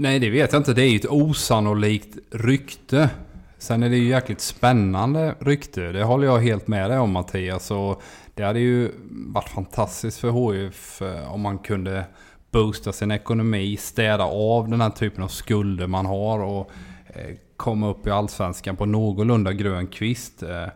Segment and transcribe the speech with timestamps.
[0.00, 0.74] Nej, det vet jag inte.
[0.74, 3.10] Det är ju ett osannolikt rykte.
[3.58, 5.92] Sen är det ju jäkligt spännande rykte.
[5.92, 7.70] Det håller jag helt med dig om Mattias.
[7.70, 8.02] Och
[8.34, 12.04] det hade ju varit fantastiskt för HIF eh, om man kunde
[12.50, 16.70] boosta sin ekonomi, städa av den här typen av skulder man har och
[17.06, 20.42] eh, komma upp i allsvenskan på någorlunda grön kvist.
[20.42, 20.66] Eh,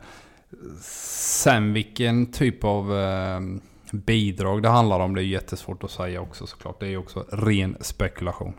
[0.80, 2.92] sen vilken typ av
[3.92, 6.80] bidrag det handlar om, det är jättesvårt att säga också såklart.
[6.80, 8.54] Det är ju också ren spekulation.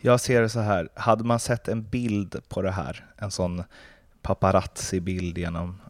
[0.00, 3.64] Jag ser det så här, hade man sett en bild på det här, en sån
[4.22, 5.80] paparazzi-bild genom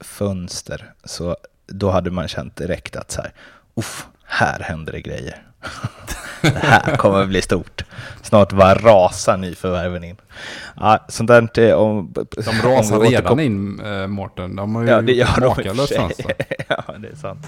[0.00, 3.32] fönster, så då hade man känt direkt att så här,
[3.74, 5.42] uff, här händer det grejer.
[6.40, 7.84] det här kommer att bli stort.
[8.22, 10.16] Snart bara rasar nyförvärven in.
[10.76, 14.56] Ja, sånt där, om, de rasar redan in, äh, Mårten.
[14.56, 16.34] De har ju ja, det gör makalöst fönster.
[16.68, 17.46] ja, det är sant.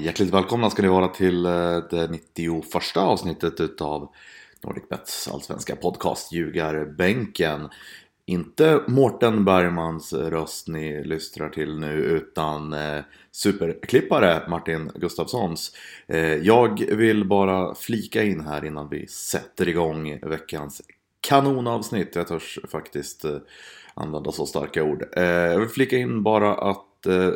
[0.00, 4.08] Hjärtligt välkomna ska ni vara till eh, det 91 avsnittet utav
[4.64, 7.68] NordicBets allsvenska podcast Ljugarbänken.
[8.26, 15.72] Inte Mårten Bergmans röst ni lystrar till nu utan eh, superklippare Martin Gustafssons.
[16.06, 20.82] Eh, jag vill bara flika in här innan vi sätter igång veckans
[21.20, 22.14] kanonavsnitt.
[22.14, 23.36] Jag törs faktiskt eh,
[23.94, 25.04] använda så starka ord.
[25.16, 27.30] Eh, jag vill flika in bara att eh,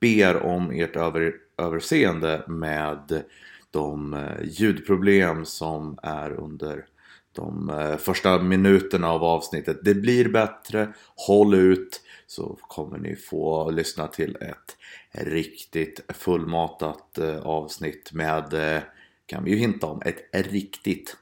[0.00, 3.24] ber om ert över överseende med
[3.70, 6.86] de eh, ljudproblem som är under
[7.32, 9.78] de eh, första minuterna av avsnittet.
[9.82, 14.76] Det blir bättre, håll ut så kommer ni få lyssna till ett
[15.10, 18.82] riktigt fullmatat eh, avsnitt med,
[19.26, 21.16] kan vi ju hinta om, ett riktigt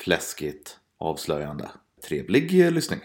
[0.00, 1.68] fläskigt avslöjande.
[2.08, 3.00] Trevlig lyssning!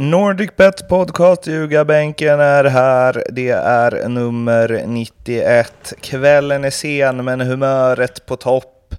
[0.00, 3.24] NordicBet podcast, Ljugarbänken är här.
[3.32, 5.92] Det är nummer 91.
[6.00, 8.94] Kvällen är sen men humöret på topp.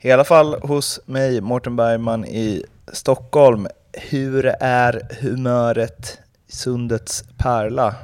[0.00, 3.66] I alla fall hos mig, Mårten Bergman i Stockholm.
[3.92, 6.18] Hur är humöret
[6.48, 7.94] Sundets pärla,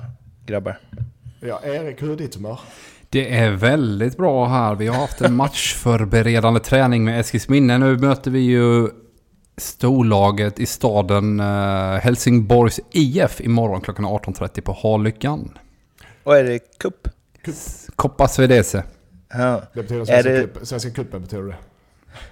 [0.46, 0.78] grabbar?
[1.40, 2.60] Ja, Erik, hur är ditt humör?
[3.08, 4.74] Det är väldigt bra här.
[4.74, 7.78] Vi har haft en matchförberedande träning med Eskilsminne.
[7.78, 8.88] Nu möter vi ju
[9.58, 11.46] storlaget i staden uh,
[11.96, 15.58] Helsingborgs IF imorgon klockan 18.30 på Harlyckan.
[16.24, 17.08] Och är det cup?
[17.96, 18.82] Coppa Svedese.
[19.32, 19.62] Ja.
[19.74, 20.66] Det betyder svenska, det...
[20.66, 21.56] Svenska betyder det.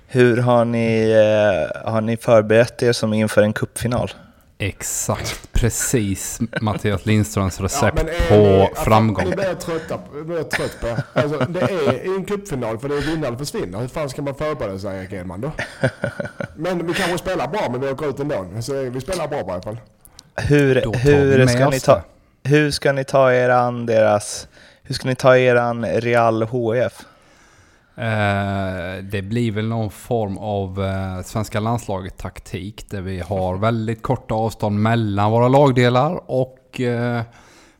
[0.07, 4.11] Hur har ni, uh, har ni förberett er som inför en cupfinal?
[4.59, 9.31] Exakt, precis Mattias Lindströms recept ja, på ni, framgång.
[9.31, 13.27] Ni börjar trötta, börjar trött på alltså, Det är en cupfinal för det är vinna
[13.27, 13.79] eller försvinna.
[13.79, 15.53] Hur fan ska man förbereda sig Erik Edman då?
[16.57, 18.47] Men vi kanske spelar bra men vi åker ut ändå.
[18.61, 19.79] Så vi spelar bra i alla fall.
[20.37, 22.03] Hur, hur, ska ni ta,
[22.45, 24.49] hur ska ni ta er an deras...
[24.83, 27.05] Hur ska ni ta er an Real HF?
[27.99, 34.03] Eh, det blir väl någon form av eh, svenska landslaget taktik där vi har väldigt
[34.03, 37.23] korta avstånd mellan våra lagdelar och eh,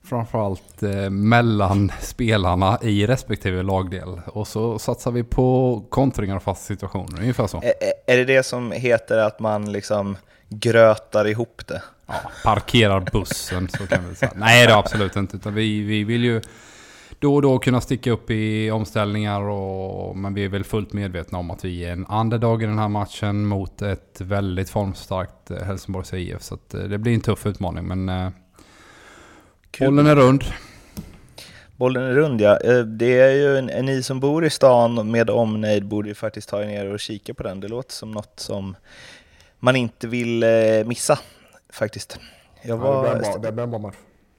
[0.05, 4.21] framförallt mellan spelarna i respektive lagdel.
[4.27, 7.57] Och så satsar vi på kontringar och fasta situationer, ungefär så.
[7.63, 7.73] Är,
[8.07, 10.17] är det det som heter att man liksom
[10.49, 11.83] grötar ihop det?
[12.07, 14.33] Ja, parkerar bussen så kan vi säga.
[14.35, 16.41] Nej det är absolut inte, utan vi, vi vill ju
[17.19, 19.41] då och då kunna sticka upp i omställningar.
[19.41, 22.79] Och, men vi är väl fullt medvetna om att vi är en underdog i den
[22.79, 26.43] här matchen mot ett väldigt formstarkt eh, Helsingborgs IF.
[26.43, 27.87] Så eh, det blir en tuff utmaning.
[27.87, 28.31] Men eh,
[29.79, 30.45] bollen är rund.
[31.77, 32.59] Bollen är rund ja.
[32.85, 36.63] Det är ju en, ni som bor i stan med omnejd borde ju faktiskt ta
[36.63, 37.61] er ner och kika på den.
[37.61, 38.77] Det låter som något som
[39.59, 40.45] man inte vill
[40.87, 41.19] missa
[41.73, 42.19] faktiskt.
[42.63, 43.97] Jag var, ja, det blir en bra match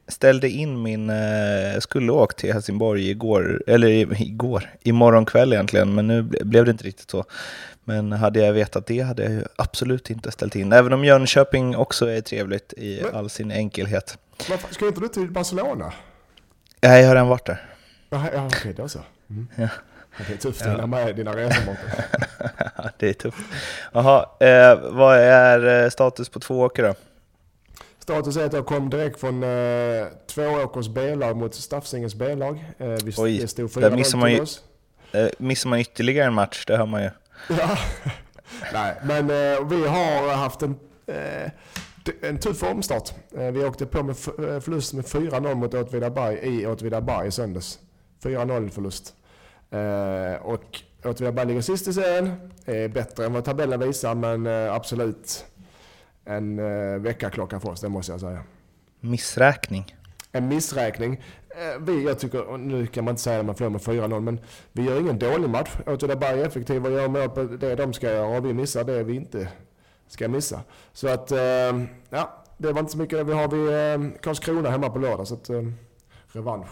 [0.07, 5.95] ställde in min, jag eh, skulle åka till Helsingborg igår, eller igår, imorgon kväll egentligen,
[5.95, 7.25] men nu blev det inte riktigt så.
[7.83, 12.09] Men hade jag vetat det hade jag absolut inte ställt in, även om Jönköping också
[12.09, 14.18] är trevligt i men, all sin enkelhet.
[14.50, 15.94] Men ska inte du till Barcelona?
[16.81, 17.65] Nej, jag har redan varit där.
[18.10, 19.00] Ja, okej, okay, då så.
[19.30, 19.48] Mm.
[19.56, 19.68] Ja.
[20.27, 21.77] Det är tufft att hinna med dina resor
[22.98, 23.38] det är tufft.
[23.94, 26.95] Jaha, eh, vad är eh, status på två åker då?
[28.07, 32.65] Status är att jag kom direkt från eh, Tvååkers B-lag mot Staffsingens B-lag.
[32.77, 34.45] Eh, vi, Oj, det stod där missar man, ju,
[35.12, 37.09] eh, missar man ytterligare en match, det hör man ju.
[37.50, 37.77] Ja,
[38.74, 41.51] nej, men eh, vi har haft en, eh,
[42.21, 43.13] en tuff omstart.
[43.38, 47.80] Eh, vi åkte på med eh, förlust med 4-0 mot Åtvidaberg i Åtvidaberg i söndags.
[48.24, 49.13] 4-0 förlust.
[49.71, 52.51] Eh, och Åtvidaberg ligger sist i serien.
[52.65, 55.45] Är bättre än vad tabellen visar men absolut
[56.27, 58.44] en eh, väckarklocka för oss, det måste jag säga.
[59.00, 59.95] Missräkning.
[60.31, 61.21] En missräkning.
[61.50, 64.39] Eh, Vi, jag tycker, nu kan man inte säga att man förlorar med 4-0, men
[64.71, 65.69] vi gör ingen dålig match.
[65.85, 69.03] Åtvidaberg är effektiva och gör mål på det de ska göra och vi missar det
[69.03, 69.47] vi inte
[70.07, 70.62] ska missa.
[70.94, 71.38] Så att, eh,
[72.09, 73.25] ja, det var inte så mycket.
[73.27, 75.50] Vi har vi eh, Karlskrona hemma på lördag, så att
[76.31, 76.68] revansch.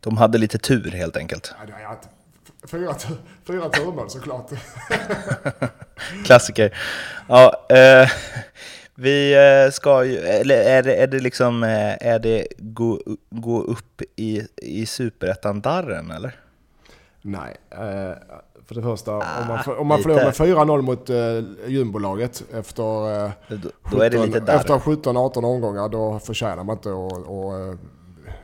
[0.00, 1.54] De hade lite tur helt enkelt.
[1.60, 2.08] Ja, det har jag inte.
[2.66, 2.94] Fyra,
[3.46, 4.50] fyra turmål såklart.
[6.24, 6.76] Klassiker.
[7.28, 8.08] Ja, eh,
[8.94, 13.00] vi eh, ska ju, eller är det, är det liksom, eh, är det gå,
[13.30, 16.36] gå upp i, i superettan-darren eller?
[17.22, 17.78] Nej, eh,
[18.66, 22.42] för det första, om Ah, man, för- om man förlorar med 4-0 mot eh, jumbolaget
[22.54, 23.56] efter, eh, Då,
[23.90, 24.56] då är det 17 lite där.
[24.56, 27.78] efter 17-18 omgångar, då förtjänar man inte att, att eh,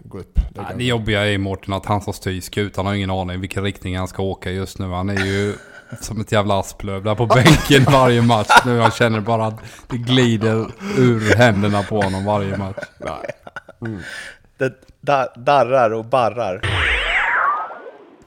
[0.05, 0.35] gå upp.
[0.35, 3.63] Det Ja, det jobbiga är Mårten att han som styr skutan har ingen aning vilken
[3.63, 4.87] riktning han ska åka just nu.
[4.87, 5.55] Han är ju
[6.01, 8.77] som ett jävla asplöv där på bänken varje match nu.
[8.77, 10.67] Jag känner bara att det glider
[10.99, 12.85] ur händerna på honom varje match.
[12.99, 13.31] Nej.
[14.59, 16.61] Det da, darrar och barrar.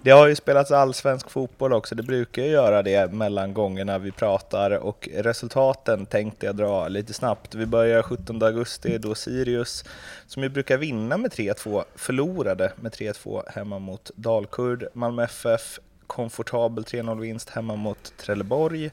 [0.08, 4.12] Det har ju spelats allsvensk fotboll också, det brukar ju göra det mellan gångerna vi
[4.12, 7.56] pratar och resultaten tänkte jag dra lite snabbt.
[7.56, 9.86] Vi börjar 17 augusti då Sirius,
[10.28, 14.88] som ju brukar vinna med 3-2, förlorade med 3-2 hemma mot Dalkurd.
[14.94, 18.92] Malmö FF, komfortabel 3-0-vinst hemma mot Trelleborg.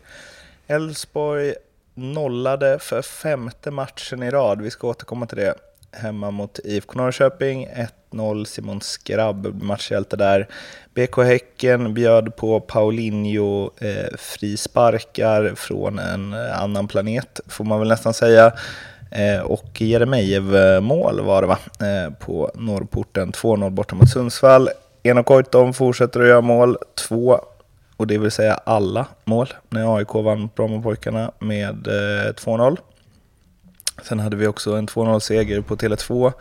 [0.67, 1.55] Elfsborg
[1.95, 5.55] nollade för femte matchen i rad, vi ska återkomma till det,
[5.96, 7.69] hemma mot IFK Norrköping.
[8.12, 10.49] 1-0, Simon Skrabb, matchhjälte där.
[10.94, 17.88] BK Häcken bjöd på Paulinho eh, frisparkar från en eh, annan planet, får man väl
[17.88, 18.52] nästan säga.
[19.11, 23.32] Eh, och Jeremejeff-mål eh, var det va, eh, på Norrporten.
[23.32, 24.69] 2-0 borta mot Sundsvall.
[25.02, 26.76] Enok Goitom fortsätter att göra mål.
[27.08, 27.41] Två
[27.96, 32.79] och det vill säga alla mål när AIK vann mot Brommapojkarna med eh, 2-0.
[34.02, 36.32] Sen hade vi också en 2-0-seger på Tele2.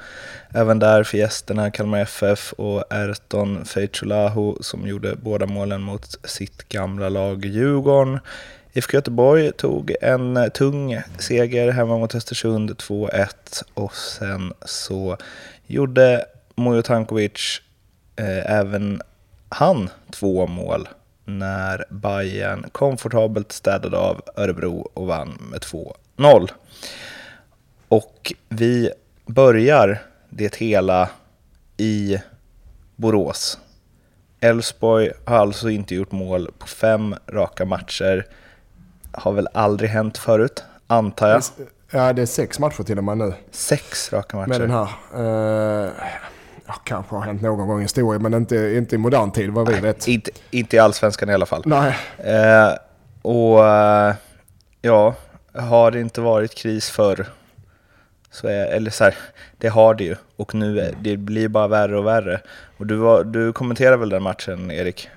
[0.49, 6.69] Även där för gästerna Kalmar FF och Erton Feitjolahu som gjorde båda målen mot sitt
[6.69, 8.19] gamla lag Djurgården.
[8.73, 13.27] IFK Göteborg tog en tung seger hemma mot Östersund 2-1
[13.73, 15.17] och sen så
[15.67, 17.61] gjorde Mujo Tankovic
[18.15, 19.01] eh, även
[19.49, 20.87] han två mål
[21.25, 26.49] när Bayern komfortabelt städade av Örebro och vann med 2-0.
[27.93, 28.91] Och vi
[29.25, 31.09] börjar det hela
[31.77, 32.17] i
[32.95, 33.59] Borås.
[34.39, 38.25] Elfsborg har alltså inte gjort mål på fem raka matcher.
[39.11, 41.41] Har väl aldrig hänt förut, antar jag.
[41.91, 44.49] Ja, det är sex matcher till och med nu Sex raka matcher.
[44.49, 44.87] med den här.
[45.15, 45.91] Eh,
[46.67, 49.69] ja, kanske har hänt någon gång i historien, men inte, inte i modern tid vad
[49.69, 50.07] vi vet.
[50.07, 51.63] Inte, inte i allsvenskan i alla fall.
[51.65, 52.73] Nej, Eh,
[53.21, 54.15] och eh,
[54.81, 55.15] ja,
[55.53, 57.27] har det inte varit kris förr
[58.33, 59.15] så är, eller så här,
[59.57, 62.41] det har det ju och nu är, det blir bara värre och värre.
[62.77, 65.09] Och du, var, du kommenterar väl den matchen Erik?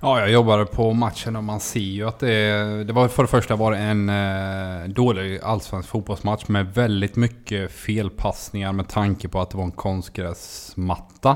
[0.00, 3.28] Ja, jag jobbade på matchen och man ser ju att det, det var för det
[3.28, 9.40] första var det en eh, dålig allsvensk fotbollsmatch med väldigt mycket felpassningar med tanke på
[9.40, 11.30] att det var en konstgräsmatta.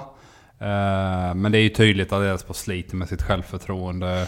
[0.58, 4.26] Eh, men det är ju tydligt att Elfsborg sliter med sitt självförtroende.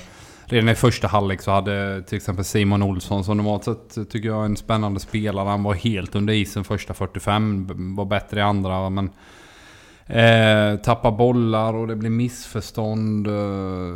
[0.50, 4.40] Redan i första halvlek så hade till exempel Simon Olsson som normalt sett tycker jag
[4.40, 5.49] är en spännande spelare.
[5.49, 9.11] Han var helt under isen första 45, var bättre i andra men
[10.12, 13.26] Eh, tappar bollar och det blir missförstånd.
[13.26, 13.95] Eh,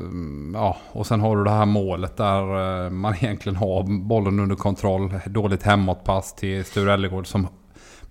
[0.55, 4.57] ja, och sen har du det här målet där eh, man egentligen har bollen under
[4.57, 5.15] kontroll.
[5.27, 7.49] Dåligt hemåtpass till Sture Ellegård som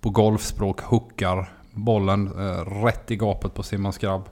[0.00, 4.28] på golfspråk hookar bollen eh, rätt i gapet på Simon Skrabb.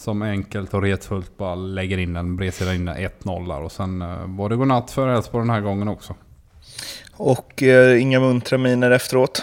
[0.00, 3.60] Som enkelt och retfullt bara lägger in den bredsidan in 1-0 där.
[3.60, 6.14] Och sen eh, var det godnatt för Elfsborg den här gången också.
[7.12, 9.42] Och eh, inga muntra miner efteråt.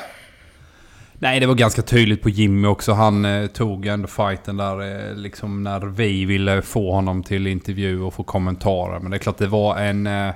[1.14, 2.92] Nej, det var ganska tydligt på Jimmy också.
[2.94, 8.02] Han eh, tog ändå fighten där eh, liksom när vi ville få honom till intervju
[8.02, 9.00] och få kommentarer.
[9.00, 10.34] Men det är klart det var en, eh,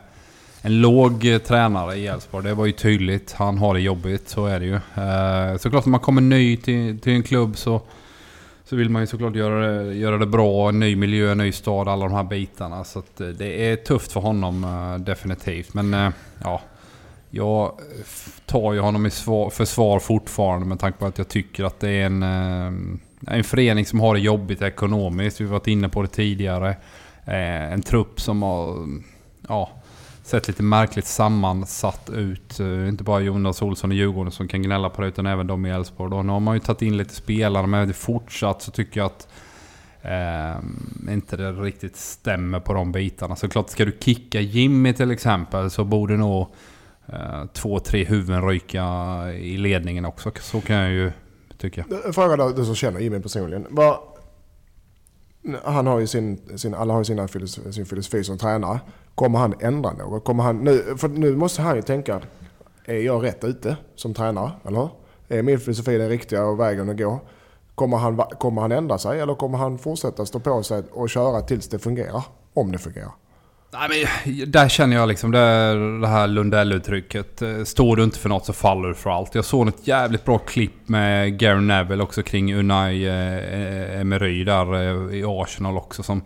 [0.62, 2.44] en låg eh, tränare i Elfsborg.
[2.44, 3.32] Det var ju tydligt.
[3.32, 4.75] Han har det jobbigt, så är det ju.
[4.75, 7.82] Eh, såklart när man kommer ny till, till en klubb så,
[8.72, 10.70] så vill man ju såklart göra det, göra det bra.
[10.70, 12.84] En ny miljö, en ny stad, alla de här bitarna.
[12.84, 15.74] Så att, eh, det är tufft för honom eh, definitivt.
[15.74, 16.10] Men eh,
[16.44, 16.62] ja,
[17.30, 17.80] jag
[18.46, 21.90] tar ju honom i svar, försvar fortfarande med tanke på att jag tycker att det
[21.90, 22.24] är en,
[23.28, 25.42] en förening som har det jobbigt ekonomiskt.
[25.42, 26.75] Vi har varit inne på det tidigare.
[27.25, 28.88] En trupp som har
[29.48, 29.70] ja,
[30.32, 32.60] sett lite märkligt sammansatt ut.
[32.60, 35.66] Eh, inte bara Jonas Olsson i Djurgården som kan gnälla på det utan även de
[35.66, 36.24] i Elfsborg.
[36.24, 39.28] Nu har man ju tagit in lite spelare men fortsatt så tycker jag att
[40.02, 43.36] eh, inte det riktigt stämmer på de bitarna.
[43.36, 46.48] Så klart, ska du kicka Jimmy till exempel så borde nog
[47.06, 48.86] eh, två, tre huvuden ryka
[49.34, 50.32] i ledningen också.
[50.40, 51.12] Så kan jag ju
[51.58, 51.86] tycka.
[52.06, 53.68] Eh, fråga då, du som känner Jimmy personligen.
[53.70, 54.00] Var,
[55.64, 58.80] han har ju sin, sin, alla har ju sina filosofi, sin filosofi som tränare.
[59.15, 60.24] Kommer han ändra något?
[60.24, 62.22] Kommer han, nu, för nu måste han ju tänka,
[62.86, 64.51] är jag rätt ute som tränare?
[64.68, 64.89] Eller
[65.27, 67.20] Är min filosofi den riktiga och vägen att gå?
[67.75, 71.41] Kommer han, kommer han ändra sig eller kommer han fortsätta stå på sig och köra
[71.41, 72.24] tills det fungerar?
[72.53, 73.12] Om det fungerar.
[73.74, 73.89] Nej,
[74.27, 77.41] men där känner jag liksom det, det här Lundell-uttrycket.
[77.41, 79.36] Eh, Står du inte för något så faller du för allt.
[79.36, 84.74] Jag såg ett jävligt bra klipp med Gary Neville också kring Unai eh, Emery där
[84.74, 86.03] eh, i Arsenal också.
[86.03, 86.22] Som,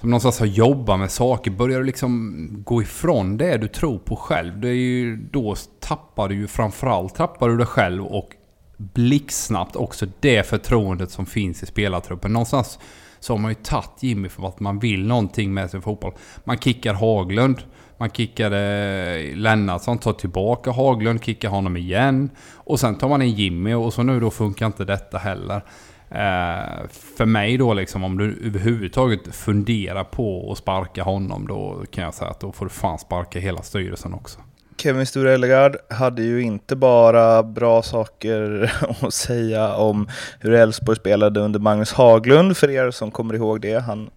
[0.00, 1.50] som någonstans har jobbat med saker.
[1.50, 4.60] Börjar du liksom gå ifrån det du tror på själv.
[4.60, 8.30] Det är ju, då tappar du ju framförallt tappar du dig själv och
[8.76, 12.32] blixtsnabbt också det förtroendet som finns i spelartruppen.
[12.32, 12.78] Någonstans
[13.20, 16.12] så har man ju tagit Jimmy för att man vill någonting med sin fotboll.
[16.44, 17.62] Man kickar Haglund.
[17.98, 22.30] Man kickade eh, Lennartsson, tar tillbaka Haglund, kickar honom igen.
[22.54, 25.62] Och sen tar man in Jimmy och så nu då funkar inte detta heller.
[26.10, 32.04] Eh, för mig då liksom om du överhuvudtaget funderar på att sparka honom då kan
[32.04, 34.40] jag säga att då får du fan sparka hela styrelsen också.
[34.76, 40.08] Kevin Sture Ellegard hade ju inte bara bra saker att säga om
[40.40, 43.78] hur Elfsborg spelade under Magnus Haglund, för er som kommer ihåg det.
[43.78, 44.10] Han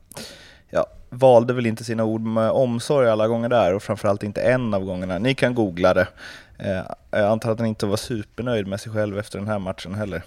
[0.70, 4.74] ja, valde väl inte sina ord med omsorg alla gånger där och framförallt inte en
[4.74, 5.20] av gångerna.
[5.20, 6.08] Ni kan googla det.
[6.58, 6.82] Eh,
[7.12, 10.24] jag antar att han inte var supernöjd med sig själv efter den här matchen heller.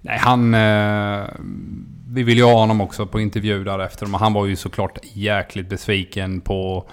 [0.00, 0.54] Nej, han...
[0.54, 1.28] Eh,
[2.10, 4.06] vi vill ju ha honom också på intervju därefter.
[4.06, 6.84] Men han var ju såklart jäkligt besviken på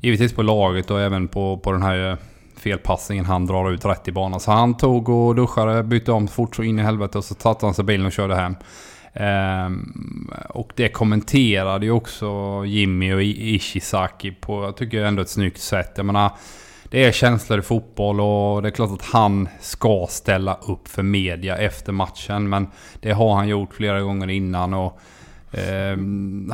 [0.00, 2.16] givetvis på laget och även på, på den här eh,
[2.56, 4.40] felpassningen han drar ut rätt i banan.
[4.40, 7.66] Så han tog och duschade, bytte om fort så in i helvete och så satte
[7.66, 8.56] han sig i bilen och körde hem.
[9.12, 15.60] Um, och det kommenterade ju också Jimmy och Ishizaki på, jag tycker ändå ett snyggt
[15.60, 15.92] sätt.
[15.96, 16.30] Jag menar,
[16.90, 21.02] det är känslor i fotboll och det är klart att han ska ställa upp för
[21.02, 22.48] media efter matchen.
[22.48, 22.66] Men
[23.00, 24.74] det har han gjort flera gånger innan.
[24.74, 25.00] och
[25.52, 25.96] Eh,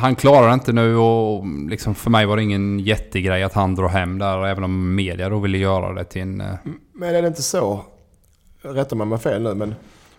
[0.00, 3.88] han klarar inte nu och liksom för mig var det ingen jättegrej att han drar
[3.88, 4.47] hem där.
[4.47, 6.40] Även om media då ville göra det till en...
[6.40, 6.55] Eh...
[6.93, 7.85] Men är det inte så,
[8.62, 9.75] rätta mig om jag fel nu, men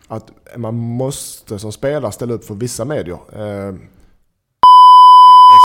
[0.08, 3.20] att man måste som spelare ställa upp för vissa medier.
[3.36, 3.76] Ehm, eh,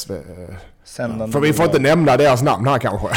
[0.03, 0.57] SV, eh,
[1.33, 3.09] för vi får inte nämna deras namn här kanske.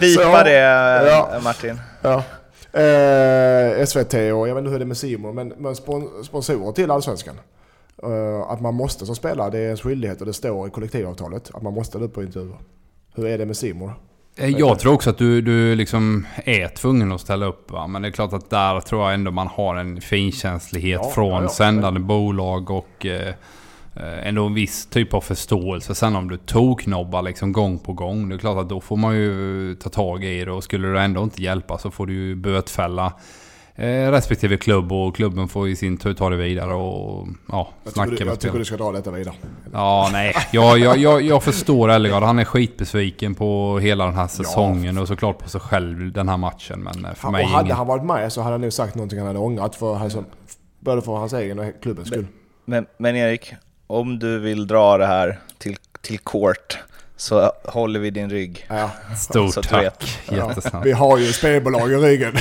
[0.00, 0.58] Bipa det
[1.06, 1.40] ja.
[1.44, 1.80] Martin.
[2.02, 2.24] Ja.
[2.80, 5.76] Eh, SVT och jag vet inte hur det är med Simon, men, men
[6.24, 7.40] sponsorer till Allsvenskan.
[8.04, 11.50] Uh, att man måste som spelare, det är ens skyldighet och det står i kollektivavtalet
[11.54, 12.58] att man måste upp på intervjuer.
[13.14, 13.90] Hur är det med Simon?
[14.36, 17.70] Eh, jag tror också att du, du liksom är tvungen att ställa upp.
[17.70, 17.86] Va?
[17.86, 21.32] Men det är klart att där tror jag ändå man har en finkänslighet ja, från
[21.32, 21.48] ja, ja.
[21.48, 23.34] sändande bolag och eh, eh,
[23.94, 25.94] ändå en viss typ av förståelse.
[25.94, 28.28] Sen om du toknobbar liksom gång på gång.
[28.28, 31.00] Det är klart att då får man ju ta tag i det och skulle det
[31.00, 33.12] ändå inte hjälpa så får du ju bötfälla
[33.74, 37.92] eh, respektive klubb och klubben får i sin tur ta det vidare och ja, jag
[37.92, 39.34] snacka du, med Jag tycker du ska dra detta vidare.
[39.72, 40.34] Ja, nej.
[40.52, 42.22] Jag, jag, jag, jag förstår Ellegard.
[42.22, 45.02] Han är skitbesviken på hela den här säsongen ja.
[45.02, 46.80] och såklart på sig själv den här matchen.
[46.80, 47.76] Men eh, för han, mig och hade ingen...
[47.76, 49.74] han varit med så hade han nog sagt någonting han hade ångrat.
[49.74, 50.24] För, alltså,
[50.80, 52.26] både för hans egen och klubbens skull.
[52.64, 53.54] Men, men Erik,
[53.86, 56.78] om du vill dra det här till, till court
[57.16, 58.66] så håller vi din rygg.
[58.68, 58.90] Ja.
[59.16, 60.20] Stort tack.
[60.30, 60.54] Ja.
[60.84, 62.32] Vi har ju spelbolag i ryggen.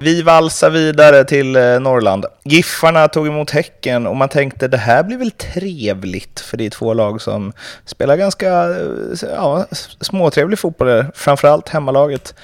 [0.00, 2.26] vi valsar vidare till eh, Norrland.
[2.42, 6.70] Giffarna tog emot Häcken och man tänkte det här blir väl trevligt för det är
[6.70, 7.52] två lag som
[7.84, 9.66] spelar ganska eh, ja,
[10.00, 12.34] småtrevlig fotboll, framförallt hemmalaget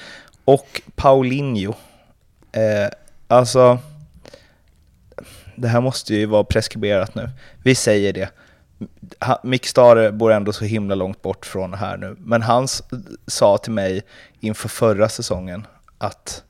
[0.45, 1.73] och Paulinho.
[2.51, 2.91] Eh,
[3.27, 3.79] alltså,
[5.61, 7.29] det här måste ju vara preskriberat nu.
[7.63, 8.29] Vi säger det.
[9.43, 12.67] Mick Stare bor ändå så himla långt bort från här nu, men han
[13.27, 14.03] sa till mig
[14.39, 16.43] inför förra säsongen att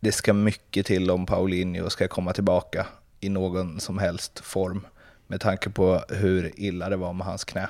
[0.00, 2.86] det ska mycket till om Paulinho ska komma tillbaka
[3.20, 4.86] i någon som helst form
[5.26, 7.68] med tanke på hur illa det var med hans knä.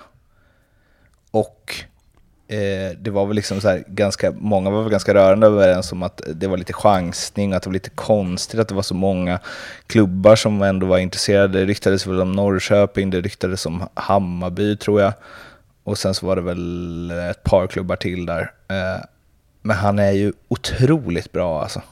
[1.30, 1.74] Och
[2.50, 6.02] eh, det var väl liksom så här, ganska, många var väl ganska rörande överens om
[6.02, 9.38] att det var lite chansning, att det var lite konstigt att det var så många
[9.86, 11.58] klubbar som ändå var intresserade.
[11.58, 15.12] Det ryktades väl om Norrköping, det ryktades om Hammarby tror jag.
[15.84, 18.52] Och sen så var det väl ett par klubbar till där.
[18.68, 19.04] Eh,
[19.62, 21.82] men han är ju otroligt bra alltså.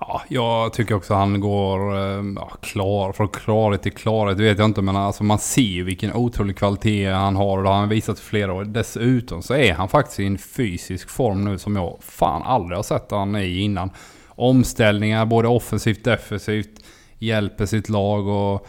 [0.00, 4.38] Ja, jag tycker också han går eh, ja, klar, från klarhet till klarhet.
[4.38, 7.62] Det vet jag inte, men alltså man ser ju vilken otrolig kvalitet han har och
[7.62, 8.64] det har han visat i flera år.
[8.64, 12.82] Dessutom så är han faktiskt i en fysisk form nu som jag fan aldrig har
[12.82, 13.90] sett han i innan.
[14.28, 16.80] Omställningar både offensivt, defensivt,
[17.18, 18.66] hjälper sitt lag och,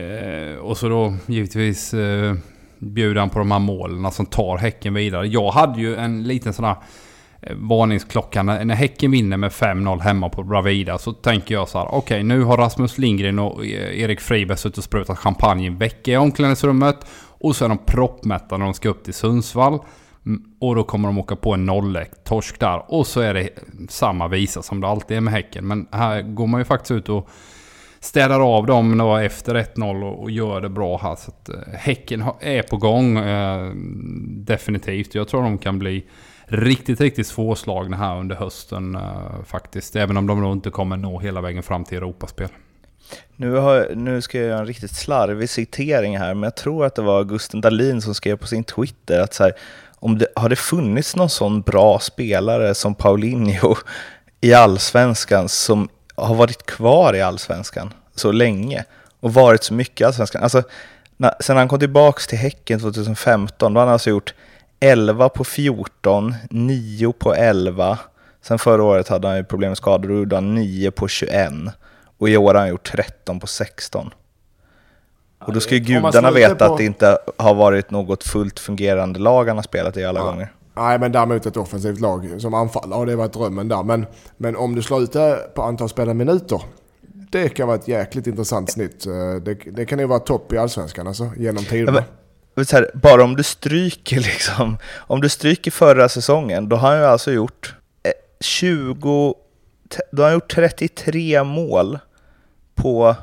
[0.00, 2.34] eh, och så då givetvis eh,
[2.78, 5.26] bjuder han på de här målen som tar Häcken vidare.
[5.26, 6.76] Jag hade ju en liten sån här
[7.40, 8.46] Eh, varningsklockan.
[8.46, 11.86] När, Häcken vinner med 5-0 hemma på Bravida så tänker jag så här.
[11.86, 15.78] Okej, okay, nu har Rasmus Lindgren och eh, Erik Friberg suttit och sprutat champagne en
[15.78, 16.96] vecka i omklädningsrummet.
[17.40, 19.78] Och så är de proppmätta när de ska upp till Sundsvall.
[20.26, 22.82] Mm, och då kommer de åka på en nollek, torsk där.
[22.92, 23.48] Och så är det
[23.88, 25.66] samma visa som det alltid är med Häcken.
[25.66, 27.28] Men här går man ju faktiskt ut och
[28.00, 31.14] städar av dem då efter 1-0 och, gör det bra här.
[31.14, 33.72] Så att, eh, häcken är på gång eh,
[34.26, 35.14] definitivt.
[35.14, 36.04] Jag tror de kan bli
[36.48, 39.96] riktigt, riktigt svårslagna här under hösten uh, faktiskt.
[39.96, 42.48] Även om de nog inte kommer nå hela vägen fram till Europaspel.
[43.36, 46.94] Nu, har, nu ska jag göra en riktigt slarvig citering här, men jag tror att
[46.94, 49.52] det var Gusten Dahlin som skrev på sin Twitter att så här,
[49.96, 53.76] om det, har det funnits någon sån bra spelare som Paulinho
[54.40, 58.84] i allsvenskan som har varit kvar i allsvenskan så länge
[59.20, 60.42] och varit så mycket i allsvenskan.
[60.42, 60.62] Alltså,
[61.16, 64.34] när, sen han kom tillbaka till Häcken 2015, då har han alltså gjort
[64.80, 67.98] 11 på 14, 9 på 11.
[68.42, 71.52] Sen förra året hade han ju problem med skador, då gjorde han 9 på 21.
[72.18, 74.10] Och i år har han gjort 13 på 16.
[75.38, 76.72] Och då ska ju gudarna veta på...
[76.72, 80.26] att det inte har varit något fullt fungerande lag han har spelat i alla ja.
[80.26, 80.52] gånger.
[80.74, 83.82] Nej, men däremot ett offensivt lag som anfallare, och det var drömmen där.
[83.82, 84.06] Men,
[84.36, 86.62] men om du slår ut det på antal spelade minuter,
[87.30, 89.06] det kan vara ett jäkligt intressant snitt.
[89.06, 92.04] Eh, det, det kan ju vara topp i allsvenskan alltså, genom tiderna.
[92.72, 97.04] Här, bara om du stryker liksom, om du stryker förra säsongen, då har han ju
[97.04, 97.74] alltså gjort
[98.40, 99.34] 20,
[99.90, 101.98] eh, då har han gjort 33 mål
[102.74, 103.16] på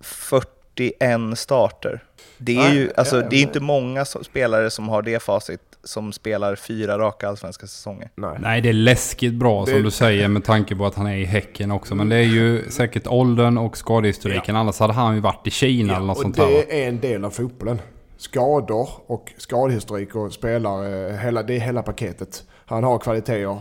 [0.00, 2.04] 41 starter.
[2.38, 6.56] Det är ju, alltså, det är inte många spelare som har det facit som spelar
[6.56, 8.10] fyra raka allsvenska säsonger.
[8.14, 8.38] Nej.
[8.40, 9.70] Nej, det är läskigt bra det...
[9.70, 11.94] som du säger med tanke på att han är i Häcken också.
[11.94, 14.54] Men det är ju säkert åldern och skadehistoriken.
[14.54, 14.60] Ja.
[14.60, 16.46] Annars hade han ju varit i Kina ja, eller något sånt där.
[16.46, 17.78] det är en del av fotbollen.
[18.18, 22.44] Skador och skadehistorik och spelare, eh, hela, det är hela paketet.
[22.66, 23.60] Han har kvaliteter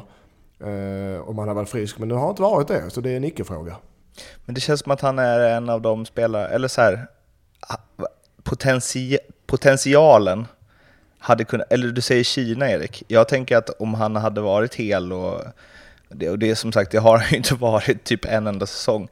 [0.59, 2.89] eh, om han har varit frisk, men nu har han inte varit det.
[2.89, 3.75] Så det är en icke-fråga.
[4.45, 7.07] Men det känns som att han är en av de spelare, eller så här,
[8.43, 10.45] potenti potentialen
[11.19, 15.13] hade kunnat, eller du säger Kina Erik, jag tänker att om han hade varit hel
[15.13, 15.41] och
[16.09, 19.07] det, och det som sagt, det har han ju inte varit typ en enda säsong.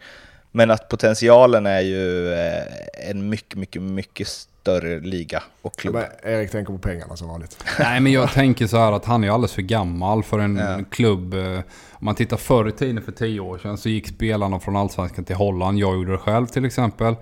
[0.51, 2.63] Men att potentialen är ju eh,
[3.09, 4.27] en mycket, mycket, mycket
[4.65, 5.95] större liga och klubb.
[5.95, 7.63] Ja, Erik tänker på pengarna som vanligt.
[7.79, 10.79] Nej, men jag tänker så här att han är alldeles för gammal för en ja.
[10.89, 11.33] klubb.
[11.33, 11.59] Eh,
[11.91, 15.25] om man tittar förr i tiden för tio år sedan så gick spelarna från Allsvenskan
[15.25, 15.79] till Holland.
[15.79, 17.15] Jag gjorde det själv till exempel.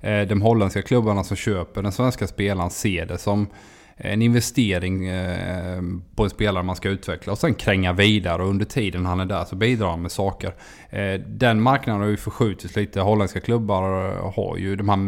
[0.00, 3.46] Eh, de holländska klubbarna som köper den svenska spelaren ser det som
[4.00, 5.82] Eh, en investering eh,
[6.14, 9.26] på en spelare man ska utveckla och sen kränga vidare och under tiden han är
[9.26, 10.54] där så bidrar han med saker.
[10.90, 13.00] Eh, den marknaden har ju förskjutits lite.
[13.00, 13.82] Holländska klubbar
[14.34, 14.98] har ju de här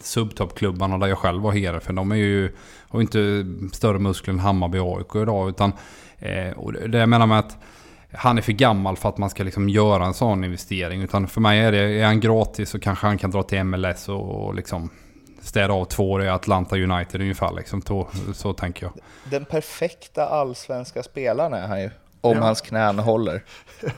[0.00, 2.52] subtoppklubbarna där jag själv var här för de är ju,
[2.88, 5.48] har ju inte större muskler än Hammarby och AIK idag.
[5.48, 5.72] Utan,
[6.56, 7.58] och det jag menar med att
[8.12, 11.02] han är för gammal för att man ska liksom göra en sån investering.
[11.02, 14.08] Utan för mig är det, är han gratis så kanske han kan dra till MLS
[14.08, 14.90] och liksom
[15.44, 17.52] städa av två år i Atlanta United ungefär.
[17.52, 17.82] Liksom.
[17.82, 18.92] Så, så tänker jag.
[19.24, 21.90] Den perfekta allsvenska spelaren är han ju.
[22.20, 22.42] Om ja.
[22.42, 23.44] hans knän håller.
[23.80, 23.90] Ja.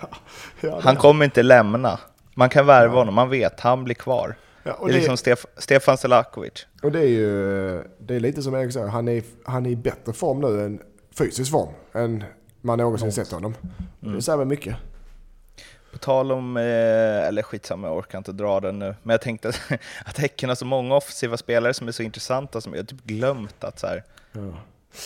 [0.61, 2.01] Ja, han kommer inte lämna.
[2.35, 4.37] Man kan värva honom, man vet, han blir kvar.
[4.63, 4.93] det är det...
[4.93, 6.67] liksom Stef Stefan Selakovic.
[6.83, 9.77] Och det är ju det är lite som Erik säger, han är, han är i
[9.77, 10.81] bättre form nu än
[11.19, 12.25] fysisk form än
[12.61, 13.55] man någonsin sett honom.
[14.03, 14.15] Mm.
[14.15, 14.77] Det säger väl mycket.
[15.97, 16.63] På tal om, eh,
[17.29, 19.49] eller skitsamma jag orkar inte dra den nu, men jag tänkte
[20.05, 23.65] att, Häcken har så många offensiva spelare som är så intressanta som jag typ glömt
[23.65, 24.41] att så här, ja.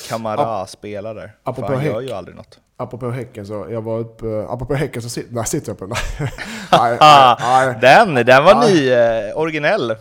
[0.09, 1.33] Kamara spelar där.
[1.43, 2.59] Apropå för han gör ju aldrig något.
[2.77, 5.87] Apropå Häcken så, jag var uppe, apropå Häcken så sitter, nej, sitter jag på,
[6.73, 8.75] nej, nej, Den, den var nej.
[8.75, 9.97] ny, eh, originell.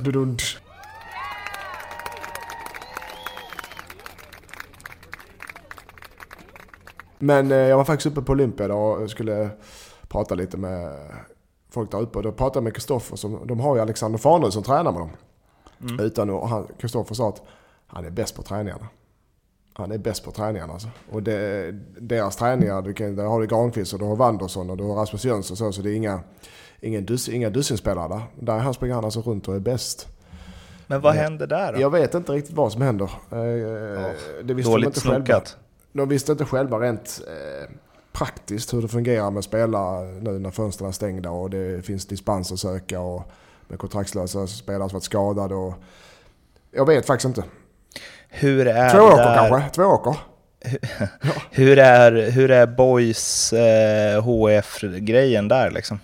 [7.19, 9.49] Men eh, jag var faktiskt uppe på Olympia och skulle
[10.09, 10.97] prata lite med
[11.69, 12.17] folk där uppe.
[12.17, 15.11] Och då pratade jag med Kristoffer, de har ju Alexander Farnerud som tränar med dem.
[15.81, 15.99] Mm.
[15.99, 17.41] Utan Kristoffer sa att
[17.87, 18.87] han är bäst på träningarna.
[19.73, 20.87] Han är bäst på träningarna alltså.
[21.11, 24.77] Och det, deras träningar, du kan, där har du Granqvist och du har Wanderson och
[24.77, 25.71] du har Rasmus Jönsson och så.
[25.71, 26.19] Så det är inga,
[26.81, 28.21] inga, dus, inga dussinspelare där.
[28.35, 30.07] Där han springer han alltså runt och är bäst.
[30.87, 31.79] Men vad händer där då?
[31.79, 33.05] Jag vet inte riktigt vad som händer.
[33.29, 33.37] Oh,
[34.43, 35.27] det visste dåligt de inte snokat.
[35.27, 35.59] Själva.
[35.91, 37.75] De visste inte själva rent eh,
[38.11, 42.51] praktiskt hur det fungerar med spelare nu när fönstren är stängda och det finns dispens
[42.51, 43.31] att söka och
[43.67, 45.55] med kontraktslösa spelare som varit skadade.
[45.55, 45.73] Och
[46.71, 47.43] jag vet faktiskt inte.
[48.29, 49.69] Hur är Två åker kanske?
[49.75, 50.15] Två åker?
[51.51, 55.99] hur, är, hur är Boys eh, HF-grejen där liksom?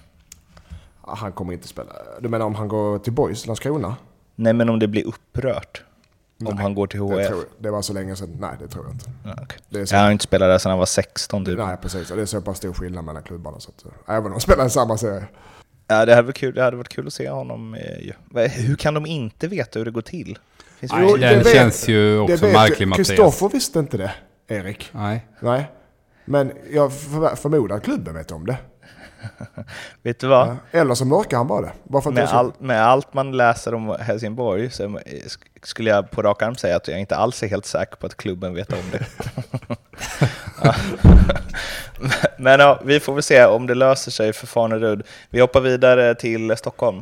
[1.07, 1.89] han kommer inte spela.
[2.19, 3.95] Du menar om han går till Boys, Landskrona?
[4.35, 5.83] Nej, men om det blir upprört.
[6.39, 7.29] Om Nej, han går till Det, HF.
[7.29, 8.37] jag- det var så länge sedan.
[8.39, 9.09] Nej, det tror jag inte.
[9.23, 9.45] Ja.
[9.69, 11.57] Det är så, Jag har inte spelat där sedan han var 16 typ.
[11.57, 12.11] Nej, precis.
[12.11, 13.59] Och det är så pass stor skillnad mellan klubbarna.
[13.59, 15.23] Så att, eh, även om de spelar i samma serie.
[15.87, 17.73] Ja, det hade varit kul, det hade varit kul att se honom.
[18.35, 20.37] eh, Hur kan de inte veta hur det går till?
[20.79, 22.87] Finns det- Nej, den det vet- känns ju Det också märklig.
[22.87, 23.07] Mattias.
[23.07, 24.11] Kristoffer visste inte det,
[24.47, 24.89] Erik.
[24.91, 25.25] Nej.
[25.39, 25.71] Nej.
[26.25, 28.57] Men jag för, förmodar att klubben vet om det.
[30.03, 30.57] Vet du vad?
[30.71, 31.71] Eller så mörkar han bara det.
[31.83, 36.41] Bara Med, all, med allt man läser om Helsingborg så sk- skulle jag på rak
[36.41, 39.05] arm säga att jag inte alls är helt säker på att klubben vet om det.
[42.37, 45.03] Men ja, vi får väl se om det löser sig för Fanerud.
[45.29, 47.01] Vi hoppar vidare till Stockholm.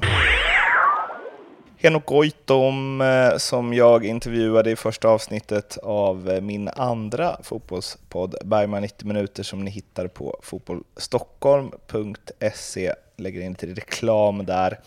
[1.83, 8.81] Henok Goitom eh, som jag intervjuade i första avsnittet av eh, min andra fotbollspodd Bergman
[8.81, 12.93] 90 minuter som ni hittar på fotbollstockholm.se.
[13.17, 14.79] Lägger in lite reklam där.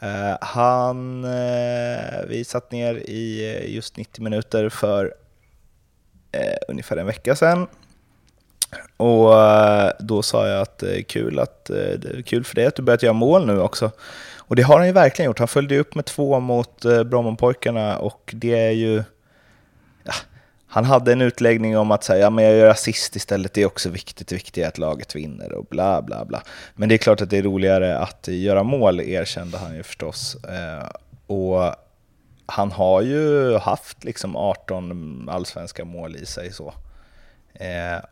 [0.00, 1.26] Eh, han,
[2.28, 5.14] vi satt ner i just 90 minuter för
[6.68, 7.66] ungefär en vecka sedan.
[8.96, 9.34] Och
[9.98, 12.82] då sa jag att det är kul, att, det är kul för dig att du
[12.82, 13.90] börjat göra mål nu också.
[14.48, 15.38] Och det har han ju verkligen gjort.
[15.38, 19.02] Han följde ju upp med två mot eh, Brommapojkarna och det är ju...
[20.04, 20.12] Ja,
[20.66, 23.66] han hade en utläggning om att säga, ja, men jag gör assist istället, det är
[23.66, 26.42] också viktigt, det viktiga är att laget vinner och bla bla bla.
[26.74, 30.36] Men det är klart att det är roligare att göra mål, erkände han ju förstås.
[30.44, 30.88] Eh,
[31.26, 31.74] och
[32.46, 36.74] han har ju haft liksom 18 allsvenska mål i sig så.
[37.54, 38.04] Eh,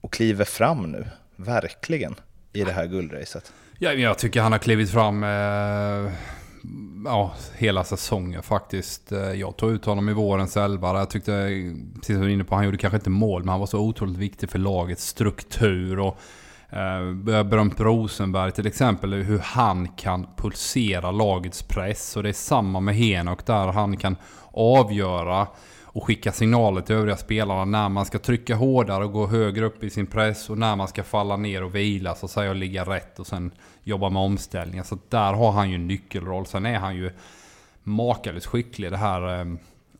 [0.00, 1.06] och kliver fram nu,
[1.36, 2.14] verkligen,
[2.52, 3.52] i det här guldracet.
[3.80, 6.12] Ja, jag tycker han har klivit fram eh,
[7.04, 9.12] ja, hela säsongen faktiskt.
[9.12, 10.98] Eh, jag tog ut honom i vårens elva.
[10.98, 11.32] Jag tyckte,
[11.94, 13.78] precis som du är inne på, han gjorde kanske inte mål, men han var så
[13.78, 15.98] otroligt viktig för lagets struktur.
[15.98, 16.18] Och,
[16.70, 16.80] eh,
[17.26, 22.16] jag har berömt Rosenberg till exempel, hur han kan pulsera lagets press.
[22.16, 24.16] Och det är samma med Henok där han kan
[24.52, 25.46] avgöra
[25.98, 29.84] och skicka signaler till övriga spelarna när man ska trycka hårdare och gå högre upp
[29.84, 32.56] i sin press och när man ska falla ner och vila så att säga och
[32.56, 33.50] ligga rätt och sen
[33.82, 34.84] jobba med omställningar.
[34.84, 36.46] Så där har han ju en nyckelroll.
[36.46, 37.10] Sen är han ju
[37.82, 39.46] makalöst skicklig det här eh,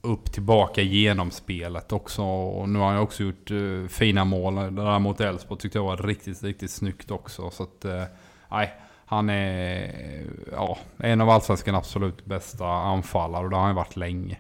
[0.01, 2.23] upp tillbaka genom spelet också.
[2.23, 4.55] Och nu har han ju också gjort eh, fina mål.
[4.55, 7.51] Det där mot Elfsborg tyckte jag var riktigt, riktigt snyggt också.
[7.51, 8.05] Så att, eh,
[8.51, 8.73] nej.
[9.07, 9.95] Han är
[10.53, 14.39] ja, en av allsvenskans absolut bästa anfallare och det har han ju varit länge.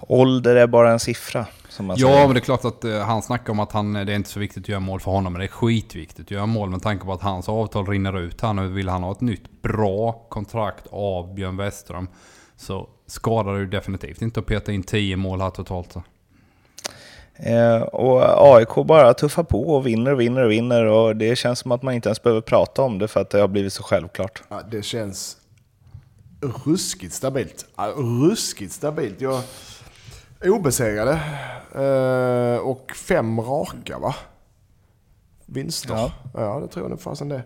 [0.00, 2.26] Ålder är bara en siffra, som man Ja, säger.
[2.26, 4.40] men det är klart att eh, han snackar om att han, det är inte så
[4.40, 7.04] viktigt att göra mål för honom, men det är skitviktigt att göra mål med tanke
[7.04, 8.68] på att hans avtal rinner ut här nu.
[8.68, 12.08] Vill han ha ett nytt bra kontrakt av Björn Westström
[12.56, 15.92] så skadar det ju definitivt inte att peta in 10 mål här totalt.
[15.92, 16.02] Så.
[17.36, 18.22] Eh, och
[18.56, 21.82] AIK bara tuffar på och vinner och vinner och vinner och det känns som att
[21.82, 24.42] man inte ens behöver prata om det för att det har blivit så självklart.
[24.48, 25.36] Ja, det känns
[26.40, 27.66] ruskigt stabilt.
[27.96, 29.20] Ruskigt stabilt.
[29.20, 29.42] Jag
[30.44, 31.20] obesegrade.
[31.74, 34.14] Eh, och fem raka va?
[35.46, 35.94] Vinster.
[35.94, 36.12] Ja.
[36.34, 37.42] Ja, det tror jag nog fasen det.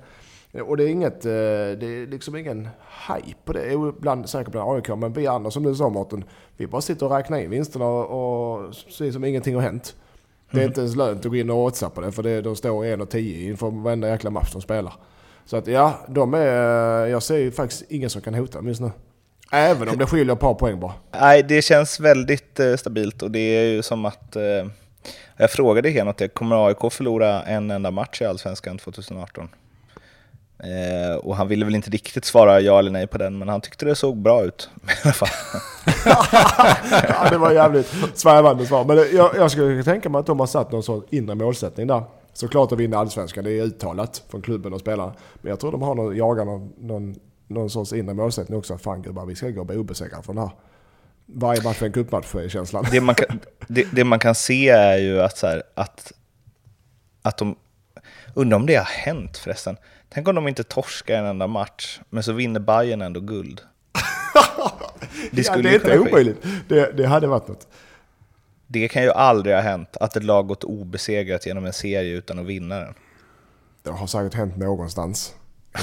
[0.63, 2.69] Och det är inget, eh, det är liksom ingen
[3.09, 3.73] hype på det.
[3.73, 6.25] Jo, Ibland, säkert bland AIK, men vi andra som du sa Mårten,
[6.57, 9.97] vi bara sitter och räknar in vinsterna och, och ser som ingenting har hänt.
[10.51, 12.85] Det är inte ens lönt att gå in och på det, för det, de står
[12.85, 14.93] 1 och 10 inför varenda jäkla match de spelar.
[15.47, 18.81] Så att ja, de är, jag ser ju faktiskt ingen som kan hota dem just
[18.81, 18.91] nu.
[19.53, 20.93] Även om det skiljer ett par poäng bara.
[21.21, 24.37] Nej, det känns väldigt eh, stabilt och det är ju som att...
[24.37, 24.43] Eh,
[25.37, 29.49] jag frågade Henok det, kommer AIK förlora en enda match i Allsvenskan 2018?
[30.59, 33.61] Eh, och han ville väl inte riktigt svara ja eller nej på den, men han
[33.61, 34.71] tyckte det såg bra ut.
[34.87, 35.29] I alla fall.
[37.09, 38.85] ja, det var jävligt svävande svar.
[38.85, 42.03] Men jag, jag skulle tänka mig att de har satt någon sån inre målsättning där.
[42.35, 45.15] Såklart att vinna allsvenskan, det är uttalat från klubben och spelarna.
[45.35, 47.15] Men jag tror de har någon, jagar någon, någon,
[47.49, 48.79] någon sorts inre målsättning också.
[48.79, 50.51] Fan gubbar, vi ska gå och bli obesegrade från det här.
[51.27, 52.87] Varje match är en cupmatch är känslan.
[52.91, 56.13] det, man kan, det, det man kan se är ju att, så här, att,
[57.23, 57.57] att de...
[58.35, 59.77] Undrar om det har hänt förresten.
[60.09, 63.61] Tänk om de inte torskar en enda match, men så vinner Bayern ändå guld.
[65.31, 66.47] Det ja, skulle det är inte omöjligt.
[66.69, 67.69] Det, det hade varit något.
[68.81, 72.39] Det kan ju aldrig ha hänt att ett lag gått obesegrat genom en serie utan
[72.39, 72.95] att vinna den.
[73.83, 75.35] Det har säkert hänt någonstans.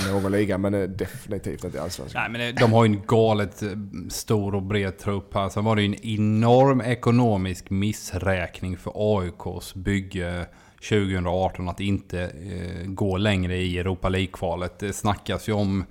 [0.08, 2.22] I någon liga, men eh, definitivt inte i allsvenskan.
[2.22, 3.70] Nej men det- de har ju en galet eh,
[4.10, 5.50] stor och bred trupp här.
[5.50, 10.46] Sen var det ju en enorm ekonomisk missräkning för AIKs bygge
[10.90, 14.80] 2018 att inte eh, gå längre i Europa League-kvalet.
[14.80, 15.86] Det snackas ju om,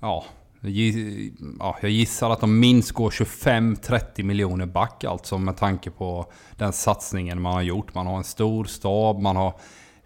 [0.00, 0.24] ja,
[1.60, 6.72] ja, jag gissar att de minst går 25-30 miljoner back alltså med tanke på den
[6.72, 7.94] satsningen man har gjort.
[7.94, 9.54] Man har en stor stab, man har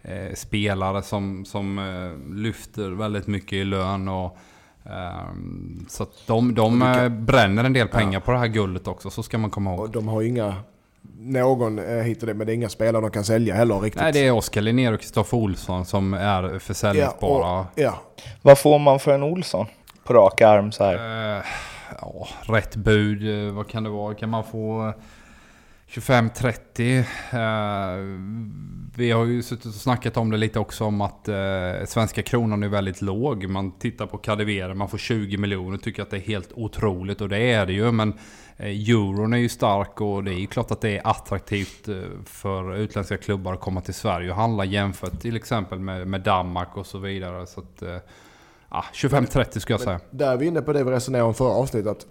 [0.01, 4.07] eh, spelare som, som eh, lyfter väldigt mycket i lön.
[4.07, 4.37] Och,
[4.85, 8.87] ehm, så att de, de kan- eh, bränner en del pengar på det här guldet
[8.87, 9.79] också, så ska man komma ihåg.
[9.79, 10.55] Och de har inga...
[11.19, 14.01] Någon eh, hit och det, men det är inga spelare de kan sälja heller riktigt.
[14.01, 17.59] Nej, det är Oskar Linnér och Kristoffer Olsson som är ja, försäljningsbara.
[17.59, 18.01] och, ja,
[18.41, 19.65] Vad får man för en Olsson?
[20.07, 20.95] På rak arm så här.
[21.37, 21.45] Uh,
[22.01, 24.13] ja, rätt bud, eh, vad kan det vara?
[24.13, 24.93] Kan man få
[25.87, 26.99] 25-30?
[27.33, 28.19] Uh, eh,
[28.95, 32.63] vi har ju suttit och snackat om det lite också om att uh, svenska kronan
[32.63, 33.49] är väldigt låg.
[33.49, 37.29] Man tittar på Kadewere, man får 20 miljoner, tycker att det är helt otroligt och
[37.29, 37.91] det är det ju.
[37.91, 38.13] Men
[38.57, 41.89] euron är ju stark och det är ju klart att det är attraktivt
[42.25, 46.77] för utländska klubbar att komma till Sverige och handla jämfört till exempel med, med Danmark
[46.77, 47.47] och så vidare.
[47.47, 47.83] Så att,
[48.69, 49.99] ja, 25-30 skulle jag säga.
[50.11, 51.91] Där är vi inne på det vi resonerade om förra avsnittet.
[51.91, 52.05] Att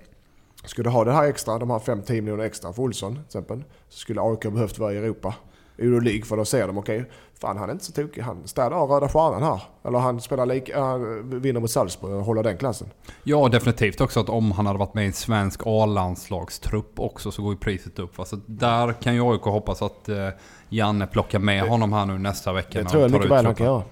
[0.65, 3.65] skulle du ha det här extra, de här 5-10 miljoner extra för Olsson till exempel.
[3.89, 5.35] Så skulle AIK behövt vara i Europa.
[5.79, 7.05] Euro League för då ser de okej,
[7.41, 8.23] fan han är inte så tokig.
[8.23, 9.61] Han städar av Röda Stjärnan här.
[9.85, 12.89] Eller han spelar lika, han vinner mot Salzburg och håller den klassen.
[13.23, 17.43] Ja, definitivt också att om han hade varit med i en svensk A-landslagstrupp också så
[17.43, 18.19] går ju priset upp.
[18.19, 18.25] va.
[18.25, 20.29] Så där kan ju AIK hoppas att eh,
[20.69, 22.79] Janne plockar med honom här nu nästa vecka.
[22.79, 23.83] Det när tror jag mycket väl han kan göra.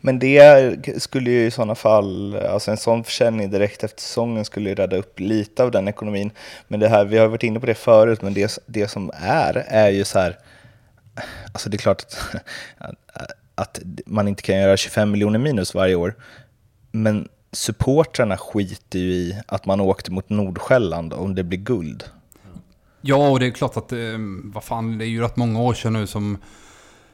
[0.00, 4.68] Men det skulle ju i sådana fall, alltså en sån försäljning direkt efter säsongen skulle
[4.68, 6.30] ju rädda upp lite av den ekonomin.
[6.68, 9.64] Men det här, vi har varit inne på det förut, men det, det som är,
[9.68, 10.38] är ju så här,
[11.52, 12.44] alltså det är klart att,
[13.54, 16.14] att man inte kan göra 25 miljoner minus varje år,
[16.90, 22.04] men supportrarna skiter ju i att man åkte mot Nordsjälland om det blir guld.
[23.00, 23.98] Ja, och det är klart att eh,
[24.44, 26.38] vad fan, det är ju rätt många år sedan nu som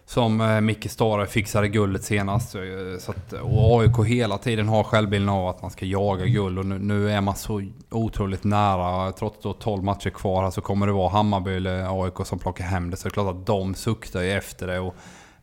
[0.06, 2.50] som eh, Micke Stare fixade guldet senast.
[2.50, 6.58] Så eh, att, och AIK hela tiden har självbilden av att man ska jaga guld.
[6.58, 9.12] Och nu, nu är man så otroligt nära.
[9.12, 12.64] Trots då 12 matcher kvar här så kommer det vara Hammarby eller AIK som plockar
[12.64, 12.96] hem det.
[12.96, 14.80] Så det är klart att de suktar ju efter det.
[14.80, 14.94] Och,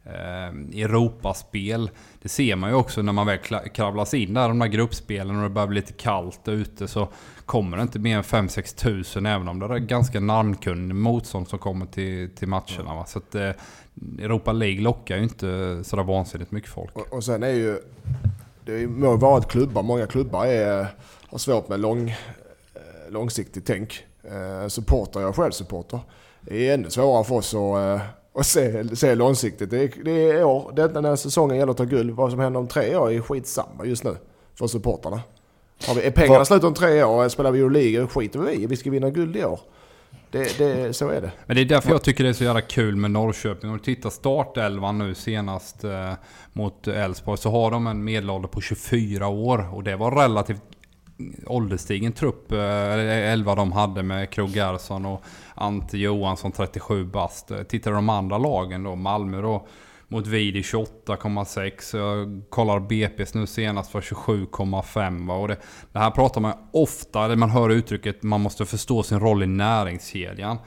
[0.03, 1.89] eh, Europaspel,
[2.21, 3.37] det ser man ju också när man väl
[3.73, 7.07] kravlas in där, de där gruppspelen och det börjar bli lite kallt ute så
[7.45, 11.59] kommer det inte mer än 5-6 tusen även om det är ganska namnkunnig motstånd som
[11.59, 12.95] kommer till, till matcherna.
[12.95, 13.05] Va?
[13.05, 13.49] Så att eh,
[14.19, 16.95] Europa League lockar ju inte sådär vansinnigt mycket folk.
[16.95, 17.79] Och, och sen är ju,
[18.65, 20.87] det må vara att klubbar, många klubbar är,
[21.27, 24.05] har svårt med lång, eh, långsiktigt tänk.
[24.23, 25.99] Eh, supporter, jag är själv supporter.
[26.41, 28.01] Det är ännu svårare för oss att, eh,
[28.33, 29.69] att se, se långsiktigt.
[29.69, 32.11] Det är, det är år, den här säsongen gäller att ta guld.
[32.11, 34.17] Vad som händer om tre år är skitsamma just nu
[34.55, 35.21] för supporterna.
[35.87, 38.67] Har vi, är pengarna slut om tre år, spelar vi Euroliga, skiter vi i.
[38.67, 39.59] Vi ska vinna guld i år.
[40.31, 41.31] Det, det, så är det.
[41.45, 43.69] Men det är därför jag tycker det är så jävla kul med Norrköping.
[43.69, 46.13] Om du tittar startelvan nu senast eh,
[46.53, 49.75] mot Elfsborg så har de en medelålder på 24 år.
[49.75, 50.61] Och det var relativt
[51.45, 52.51] ålderstigen trupp.
[52.51, 55.23] Eh, 11 de hade med Krog Gerson och
[55.55, 57.51] Ante Johansson 37 bast.
[57.67, 59.67] Tittar du de andra lagen då, Malmö då
[60.07, 61.97] mot Vidi 28,6.
[61.97, 65.41] Jag kollar BP's nu senast för 27,5.
[65.41, 65.57] Och det,
[65.91, 69.47] det här pratar man ofta, eller man hör uttrycket man måste förstå sin roll i
[69.47, 70.57] näringskedjan.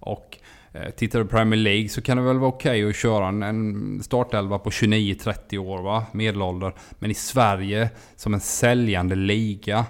[0.00, 0.38] Och
[0.72, 3.42] eh, tittar du på Premier League så kan det väl vara okej att köra en,
[3.42, 6.74] en startelva på 29-30 år va, medelålder.
[6.98, 9.86] Men i Sverige som en säljande liga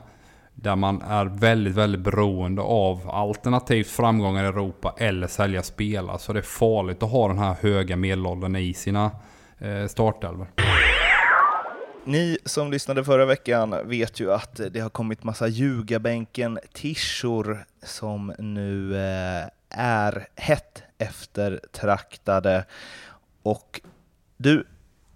[0.55, 6.07] där man är väldigt, väldigt beroende av alternativt framgångar i Europa eller sälja spelare.
[6.07, 9.11] Så alltså, det är farligt att ha den här höga medelåldern i sina
[9.59, 10.47] eh, startelvor.
[12.07, 18.97] Ni som lyssnade förra veckan vet ju att det har kommit massa ljugarbänken-tishor som nu
[18.97, 22.65] eh, är hett eftertraktade.
[23.43, 23.81] Och
[24.37, 24.67] du,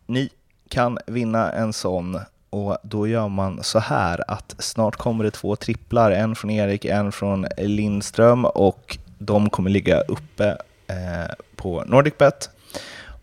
[0.06, 0.30] ni
[0.68, 2.18] kan vinna en sån
[2.50, 6.84] och då gör man så här att snart kommer det två tripplar, en från Erik,
[6.84, 12.50] en från Lindström och de kommer ligga uppe eh, på NordicBet.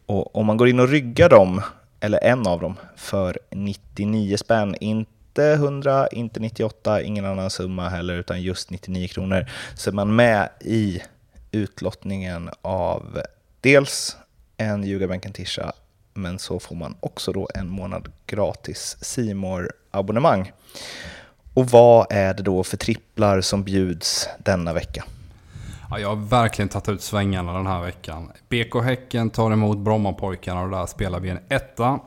[0.05, 1.61] Och om man går in och ryggar dem,
[1.99, 8.13] eller en av dem, för 99 spänn, inte 100, inte 98, ingen annan summa heller,
[8.13, 11.01] utan just 99 kronor, så är man med i
[11.51, 13.21] utlottningen av
[13.61, 14.17] dels
[14.57, 15.73] en ljugarbänken tisha
[16.15, 20.51] men så får man också då en månad gratis simor abonnemang
[21.53, 25.03] Och vad är det då för tripplar som bjuds denna vecka?
[25.89, 28.31] Ja, jag har verkligen tagit ut svängarna den här veckan.
[28.49, 31.99] BK Häcken tar emot Brommapojkarna och där spelar vi en etta.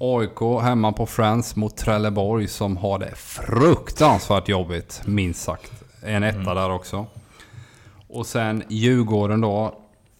[0.00, 5.72] AIK hemma på Friends mot Trelleborg som har det fruktansvärt jobbigt, minst sagt.
[6.02, 7.06] En etta där också.
[8.08, 9.74] Och sen Djurgården då.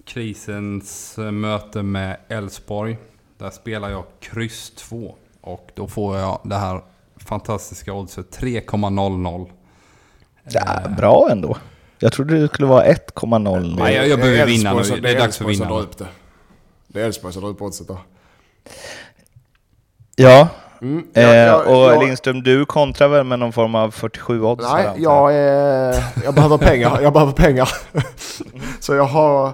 [0.08, 2.98] Krisens eh, möte med Elfsborg.
[3.38, 5.14] Där spelar jag kryss 2.
[5.40, 6.80] Och då får jag det här
[7.16, 9.50] fantastiska oddset 3,00.
[10.50, 11.56] Ja, bra ändå.
[11.98, 14.82] Jag trodde det skulle vara 1,0 Nej, jag, jag behöver vinna nu.
[15.00, 15.80] Det är dags för att vinna.
[15.98, 16.06] det.
[16.86, 17.98] Det är Elfsborg som drar upp oddset då.
[20.16, 20.48] Ja,
[20.82, 21.06] Mm.
[21.14, 24.64] eh, Jag- jag- och jag- Lindström, du kontrar väl med någon form av 47 odds?
[24.72, 25.34] Nej, jag?
[25.34, 27.00] är, jag behöver pengar.
[27.00, 27.68] Jag behöver pengar.
[28.80, 29.52] Så jag har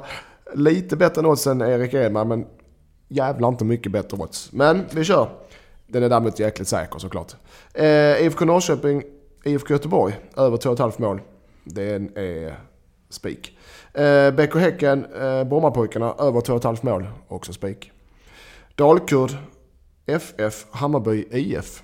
[0.55, 2.47] lite bättre odds än Erik Edman, men
[3.09, 4.53] jävlar inte mycket bättre odds.
[4.53, 5.29] Men vi kör.
[5.87, 7.33] Den är däremot jäkligt säker såklart.
[7.75, 9.03] Eh, IFK Norrköping,
[9.45, 11.21] IFK Göteborg, över 2,5 mål.
[11.65, 12.59] Den är
[13.11, 13.59] spik.
[13.95, 17.07] Eh, BK Häcken, eh, Brommapojkarna, över 2,5 mål.
[17.29, 17.91] Också spik.
[18.75, 19.31] Dalkurd,
[20.07, 21.83] FF, Hammarby, IF.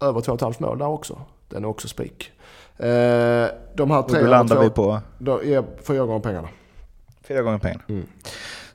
[0.00, 1.20] Över 2,5 mål där också.
[1.48, 2.32] Den är också spik.
[2.76, 2.86] Eh,
[3.76, 4.20] de här Och tre...
[4.20, 6.48] då landar två- vi på Då är fyra gånger pengarna.
[7.28, 7.84] Fyra gånger pengarna.
[7.88, 8.06] Mm.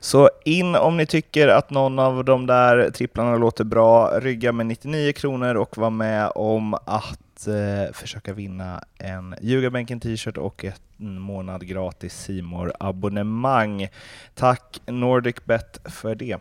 [0.00, 4.66] Så in om ni tycker att någon av de där tripplarna låter bra, rygga med
[4.66, 10.64] 99 kronor och var med om att eh, försöka vinna en Ljugarbänken t-shirt och
[10.98, 13.88] en månad gratis simor abonnemang
[14.34, 16.36] Tack NordicBet för det.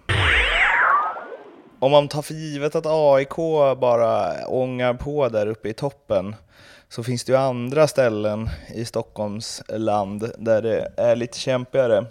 [1.81, 3.35] Om man tar för givet att AIK
[3.77, 6.35] bara ångar på där uppe i toppen
[6.89, 12.05] så finns det ju andra ställen i Stockholms land där det är lite kämpigare.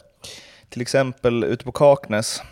[0.69, 2.43] Till exempel ute på Kaknäs.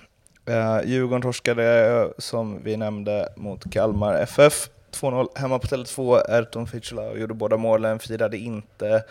[0.48, 4.68] Eh, Djurgården torskade, eh, som vi nämnde, mot Kalmar FF.
[4.90, 6.22] 2-0 hemma på Tele2.
[6.28, 9.04] Erton Fitzgerald gjorde båda målen, firade inte.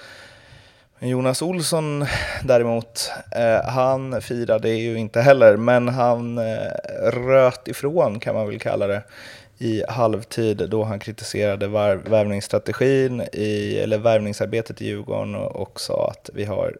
[1.07, 2.05] Jonas Olsson
[2.43, 8.59] däremot, eh, han firade ju inte heller, men han eh, röt ifrån kan man väl
[8.59, 9.03] kalla det
[9.57, 16.29] i halvtid då han kritiserade värvningsstrategin, i, eller värvningsarbetet i Djurgården och, och sa att
[16.33, 16.77] vi har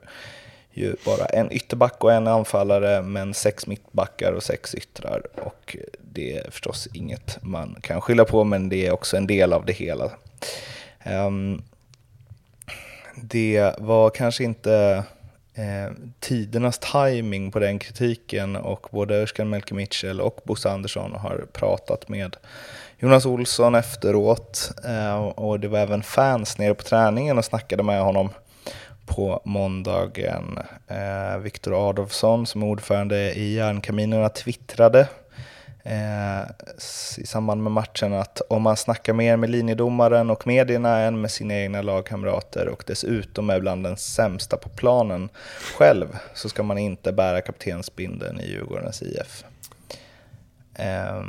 [0.72, 5.22] ju bara en ytterback och en anfallare, men sex mittbackar och sex yttrar.
[5.36, 5.78] Och
[6.14, 9.66] det är förstås inget man kan skylla på, men det är också en del av
[9.66, 10.12] det hela.
[11.06, 11.62] Um,
[13.16, 15.04] det var kanske inte
[15.54, 21.46] eh, tidernas timing på den kritiken och både Özcan Melke Mitchell och Bosse Andersson har
[21.54, 22.38] pratat med
[23.00, 28.02] Jonas Olsson efteråt eh, och det var även fans nere på träningen och snackade med
[28.02, 28.30] honom
[29.06, 30.60] på måndagen.
[30.88, 35.08] Eh, Viktor Adolfsson som är ordförande i Järnkaminerna twittrade
[35.86, 36.42] eh,
[37.18, 41.32] i samband med matchen att om man snackar mer med linjedomaren och medierna än med
[41.32, 45.30] sina egna lagkamrater och dessutom är bland den sämsta på planen
[45.78, 49.44] själv så ska man inte bära kaptensbindeln i Djurgårdens IF.
[50.74, 51.24] Eh,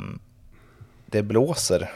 [1.05, 1.91] det blåser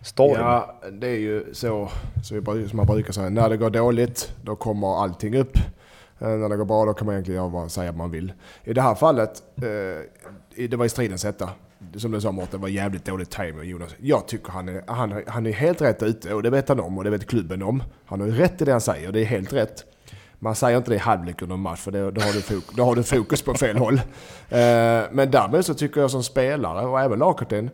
[0.00, 0.40] storm.
[0.40, 1.90] Ja, det är ju så
[2.24, 3.28] som, vi, som man brukar säga.
[3.28, 5.56] När det går dåligt, då kommer allting upp.
[6.18, 8.32] Eh, när det går bra, då kan man egentligen göra vad säga vad man vill.
[8.64, 11.50] I det här fallet, eh, det var i stridens hetta.
[11.96, 13.94] Som du sa Mårten, det var jävligt dålig timing Jonas.
[14.00, 16.98] Jag tycker han är, han, han är helt rätt ute och det vet han om
[16.98, 17.82] och det vet klubben om.
[18.06, 19.84] Han har ju rätt i det han säger, det är helt rätt.
[20.38, 22.76] Man säger inte det i halvlek under en match för det, då, har du fokus,
[22.76, 23.94] då har du fokus på fel håll.
[24.48, 27.70] Eh, men därmed så tycker jag som spelare och även lagkapten,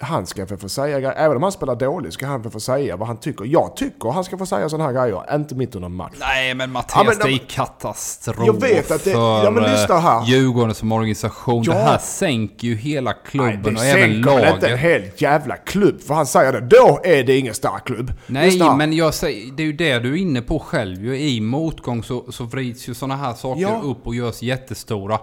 [0.00, 1.14] han ska få, säga grejer.
[1.16, 3.44] Även om han spelar dåligt ska han få, säga vad han tycker.
[3.44, 6.12] Jag tycker han ska få säga sådana här grejer, inte mitt under en match.
[6.20, 9.98] Nej men Mattias, Ja, men- det är katastrof Jag vet att det- ja, men lyssna
[9.98, 10.18] här.
[10.22, 11.62] eh, Djurgården som organisation.
[11.66, 11.72] Ja.
[11.72, 14.80] Det här sänker ju hela klubben Nej, och det även sänker väl inte en laget.
[14.80, 16.60] hel jävla klubb för han säger det.
[16.60, 18.12] Då är det ingen stark klubb.
[18.26, 18.76] Nej, här.
[18.76, 21.04] men jag säger, det är ju det du är inne på själv.
[21.04, 21.18] ju.
[21.20, 23.80] I motgång så, så vrids ju sådana här saker Ja.
[23.84, 25.18] upp och görs jättestora.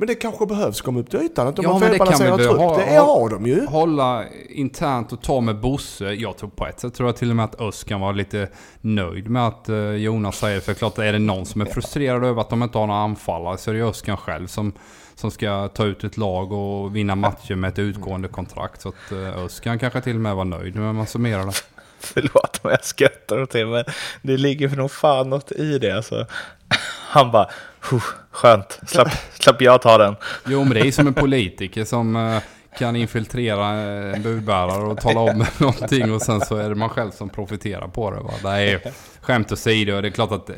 [0.00, 1.46] Men det kanske behövs komma upp till ytan.
[1.48, 2.58] Att de Ja, har det kan felbalanserad trupp.
[2.58, 3.66] ha- Det ha- har de ju.
[3.66, 6.04] Hålla internt och ta med Bosse.
[6.04, 8.48] Jag tror på ett sätt tror jag till och med att Öskan var lite
[8.80, 10.60] nöjd med att eh, Jonas säger.
[10.60, 13.58] För klart är det någon som är frustrerad över att de inte har några anfallare
[13.58, 14.72] så är det Öskan själv som,
[15.14, 18.80] som ska ta ut ett lag och vinna matcher med ett utgående kontrakt.
[18.80, 21.52] Så att eh, Öskan kanske till och med var nöjd när man summerar det.
[22.14, 23.84] Förlåt om jag skrattar åt det, men
[24.22, 25.90] det ligger för nog fan något i det.
[25.90, 26.26] Alltså.
[27.08, 27.50] Han bara,
[27.90, 29.08] "Huh, skönt, slapp,
[29.40, 30.16] slapp jag ta den.
[30.46, 32.42] Jo men det är som en politiker som eh,
[32.78, 37.10] kan infiltrera en budbärare och tala om någonting och sen så är det man själv
[37.10, 38.20] som profiterar på det.
[38.20, 38.32] Va?
[38.42, 40.00] Det är skämt åsido.
[40.00, 40.56] Det är klart att eh,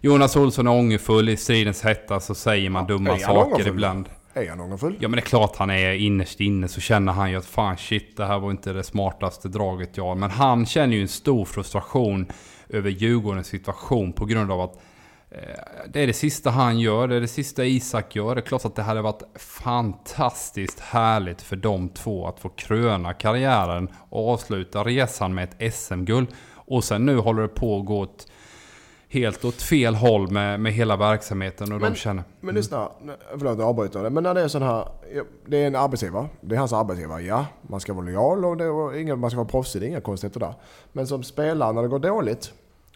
[0.00, 4.08] Jonas Olsson är ångerfull i stridens hetta så säger man dumma saker ibland.
[4.34, 4.96] Är han ångerfull?
[5.00, 7.76] Ja men det är klart han är innerst inne så känner han ju att fan
[7.76, 11.44] shit det här var inte det smartaste draget jag Men han känner ju en stor
[11.44, 12.26] frustration
[12.68, 14.74] över Djurgårdens situation på grund av att
[15.30, 15.38] eh,
[15.92, 18.34] det är det sista han gör, det är det sista Isak gör.
[18.34, 23.12] Det är klart att det hade varit fantastiskt härligt för de två att få kröna
[23.12, 26.28] karriären och avsluta resan med ett SM-guld.
[26.54, 28.26] Och sen nu håller det på att gå åt
[29.12, 32.24] helt åt fel håll med, med hela verksamheten och Men- de känner...
[32.40, 32.88] Men lyssna,
[33.30, 34.10] förlåt jag avbryter det.
[34.10, 34.88] Men när det är sån här,
[35.46, 36.28] det är en arbetsgivare.
[36.40, 37.46] Det är hans arbetsgivare, ja.
[37.62, 40.00] Man ska vara lojal och, det, och ingen, man ska vara proffsig, det är inga
[40.00, 40.54] konstigheter där.
[40.92, 42.52] Men som spelare när det går dåligt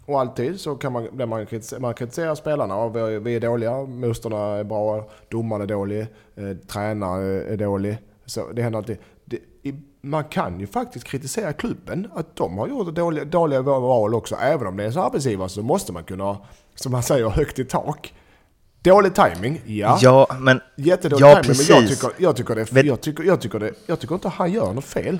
[0.06, 2.76] Och alltid så kan man, blir man, kritiserar, man kritiserar spelarna.
[2.76, 6.00] Och vi, vi är dåliga, motståndarna är bra, domaren är dålig,
[6.36, 7.98] eh, tränaren är dålig.
[8.26, 8.98] Så det händer alltid.
[9.24, 9.74] Det, i,
[10.06, 14.34] man kan ju faktiskt kritisera klubben, att de har gjort dåliga, dåliga val också.
[14.34, 16.38] Även om det är en arbetsgivare så måste man kunna,
[16.74, 18.14] som man säger, högt i tak.
[18.82, 19.98] Dålig timing, ja.
[20.02, 20.60] Ja, men...
[20.76, 24.00] Jättedålig ja, timing, men jag tycker, jag, tycker det, jag, tycker, jag, tycker det, jag
[24.00, 25.18] tycker inte han gör något fel.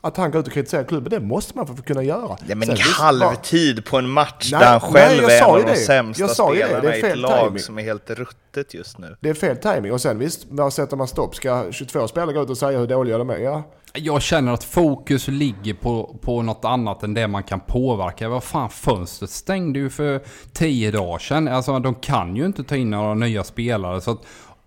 [0.00, 2.36] Att han går ut och kritiserar klubben, det måste man få kunna göra.
[2.46, 5.44] Ja, men Sen halvtid på en match Nej, där han nej, själv jag är en
[5.44, 5.76] av de det.
[5.76, 7.58] sämsta Jag sa ju det, det är spelarna i ett fel lag timing.
[7.58, 9.16] som är helt ruttet just nu.
[9.20, 11.34] Det är fel timing och sen visst, var sätter man stopp?
[11.34, 13.38] Ska 22 spelare gå ut och säga hur dåliga de är?
[13.38, 13.62] Ja.
[13.96, 18.28] Jag känner att fokus ligger på, på något annat än det man kan påverka.
[18.28, 20.20] Vad fan, fönstret stängde ju för
[20.52, 21.48] tio dagar sedan.
[21.48, 24.00] Alltså de kan ju inte ta in några nya spelare.
[24.00, 24.20] Så att,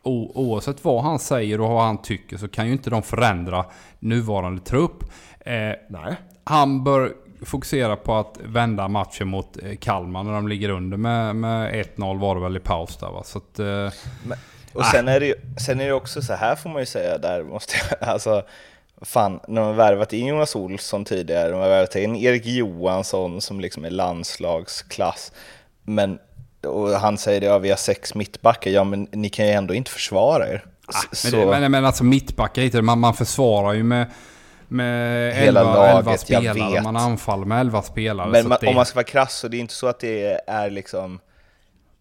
[0.04, 3.66] o, oavsett vad han säger och vad han tycker så kan ju inte de förändra
[4.00, 5.04] nuvarande trupp.
[5.40, 5.54] Eh,
[5.90, 6.16] Nej.
[6.44, 7.14] han bör
[7.46, 12.20] fokusera på att vända matchen mot eh, Kalmar när de ligger under med, med 1-0
[12.20, 13.24] var det väl i paus där va.
[13.24, 13.90] Så att, eh,
[14.74, 17.44] Och sen är, det sen är det också så här får man ju säga, där
[17.44, 18.44] måste jag, alltså
[19.02, 23.42] Fan, när de har värvat in Jonas Olsson tidigare, de har värvat in Erik Johansson
[23.42, 25.32] som liksom är landslagsklass.
[25.84, 26.20] Men,
[26.68, 29.74] och han säger det, ja vi har sex mittbackar, ja men ni kan ju ändå
[29.74, 30.66] inte försvara er.
[31.14, 34.12] S- Men, det, men, men alltså mittbackar man, man försvarar ju med,
[34.68, 36.72] med Hela 11, laget, 11 jag spelare.
[36.74, 36.84] vet.
[36.84, 38.30] Man anfaller med 11 spelare.
[38.30, 40.42] Men man, det, om man ska vara krass så det är inte så att det
[40.48, 41.20] är liksom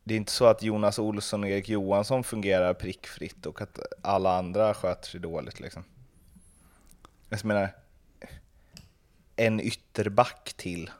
[0.04, 4.38] Det är inte så att Jonas Olsson och Erik Johansson fungerar prickfritt och att alla
[4.38, 5.84] andra sköter sig dåligt liksom.
[7.28, 7.68] Jag menar,
[9.36, 10.90] en ytterback till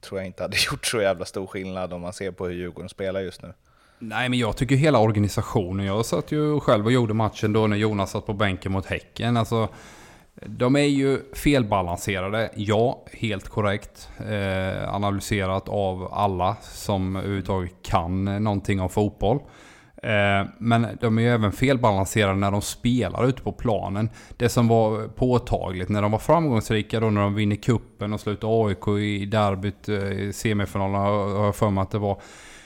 [0.00, 2.88] tror jag inte hade gjort så jävla stor skillnad om man ser på hur Djurgården
[2.88, 3.52] spelar just nu.
[3.98, 5.86] Nej men jag tycker hela organisationen.
[5.86, 9.36] Jag satt ju själv och gjorde matchen då när Jonas satt på bänken mot Häcken.
[9.36, 9.68] Alltså,
[10.34, 12.50] de är ju felbalanserade.
[12.54, 14.08] Ja, helt korrekt.
[14.28, 19.40] Eh, analyserat av alla som överhuvudtaget kan någonting om fotboll.
[20.02, 24.10] Eh, men de är ju även felbalanserade när de spelar ute på planen.
[24.36, 28.66] Det som var påtagligt när de var framgångsrika då när de vinner kuppen och slutar
[28.66, 32.20] AIK i derbyt eh, i semifinalen har jag för mig att det var.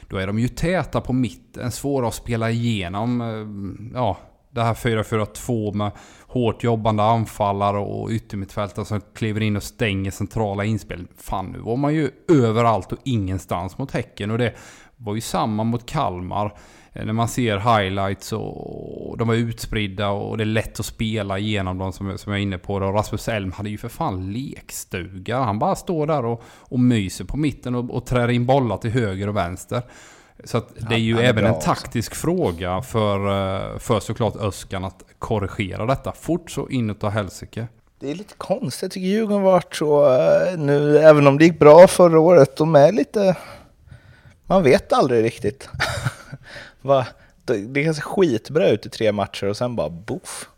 [0.08, 3.20] Då är de ju täta på mitten, svåra att spela igenom.
[3.20, 4.16] Eh, ja,
[4.50, 5.90] det här 4-4-2 med
[6.26, 11.06] hårt jobbande anfallare och yttermittfältare som kliver in och stänger centrala inspel.
[11.16, 14.30] Fan, nu var man ju överallt och ingenstans mot Häcken.
[14.30, 14.54] Och det
[14.96, 16.56] var ju samma mot Kalmar.
[16.94, 21.38] Eh, När man ser highlights och de var utspridda och det är lätt att spela
[21.38, 22.74] igenom dem som, som jag är inne på.
[22.74, 25.38] Och Rasmus Elm hade ju för fan lekstuga.
[25.38, 28.90] Han bara står där och, och myser på mitten och, och trär in bollar till
[28.90, 29.82] höger och vänster.
[30.44, 31.66] Så att det är ju är även en också.
[31.66, 37.66] taktisk fråga för, eh, för såklart Öskan att korrigera detta fort så inåt helsike.
[38.00, 41.58] Det är lite konstigt, jag tycker Djurgården varit så eh, nu, även om det gick
[41.58, 43.36] bra förra året, de är lite...
[44.46, 45.68] Man vet aldrig riktigt.
[46.82, 47.06] Va?
[47.44, 50.48] Det kan se skitbra ut i tre matcher och sen bara boff.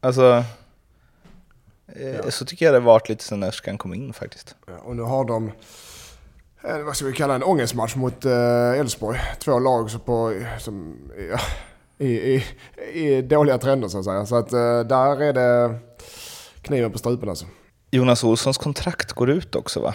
[0.00, 0.44] Alltså...
[1.86, 4.54] eh, Så tycker jag det varit lite sen Öskan kom in faktiskt.
[4.66, 5.52] Ja, Och nu har de,
[6.64, 9.18] eh, vad ska vi kalla en ångestmatch mot eh, Elfsborg.
[9.40, 10.96] Två lag som, på, som
[11.30, 11.40] ja,
[12.06, 12.44] i, i,
[12.92, 14.26] i dåliga trender så att säga.
[14.26, 14.50] Så att
[14.88, 15.78] där är det
[16.62, 17.46] kniven på strupen alltså.
[17.90, 19.94] Jonas Olssons kontrakt går ut också va?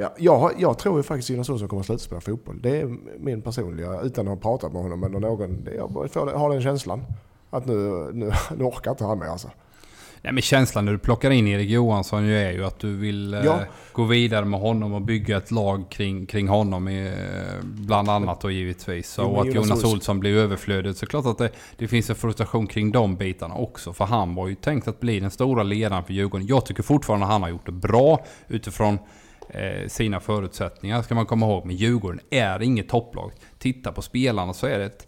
[0.00, 2.60] Ja, jag, jag tror ju faktiskt Jonas Olsson kommer att sluta spela fotboll.
[2.62, 5.68] Det är min personliga, utan att ha pratat med honom eller någon.
[5.76, 7.04] Jag får, har den känslan.
[7.50, 7.74] Att nu,
[8.12, 9.50] nu, nu orkar inte han mer alltså.
[10.22, 13.34] Nej, men känslan när du plockar in Erik Johansson ju är ju att du vill
[13.34, 13.58] eh, Ja.
[13.92, 16.88] gå vidare med honom och bygga ett lag kring, kring honom.
[16.88, 17.12] Eh,
[17.62, 19.14] bland annat då givetvis.
[19.18, 20.96] Jo, men och att Jonas Jonas Olsson- blir överflödig.
[20.96, 23.92] Så klart att det, det finns en frustration kring de bitarna också.
[23.92, 26.46] För han var ju tänkt att bli den stora ledaren för Djurgården.
[26.46, 29.00] Jag tycker fortfarande att han har gjort det bra utifrån eh,
[29.50, 31.02] Eh, sina förutsättningar.
[31.02, 31.66] Ska man komma ihåg.
[31.66, 33.32] Men Djurgården är inget topplag.
[33.58, 35.06] Titta på spelarna så är det ett,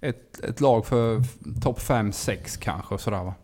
[0.00, 1.22] ett, ett lag för
[1.62, 2.98] topp 5-6 kanske.
[2.98, 3.34] Sådär va.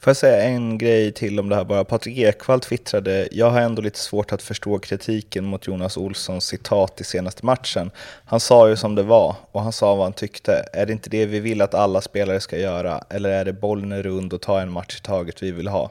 [0.00, 1.84] Får jag säga en grej till om det här bara?
[1.84, 7.00] Patrik Ekwall twittrade, jag har ändå lite svårt att förstå kritiken mot Jonas Olssons citat
[7.00, 7.90] i senaste matchen.
[8.24, 10.68] Han sa ju som det var och han sa vad han tyckte.
[10.72, 13.04] Är det inte det vi vill att alla spelare ska göra?
[13.10, 15.90] Eller är det bollen är rund och ta en match i taget vi vill ha?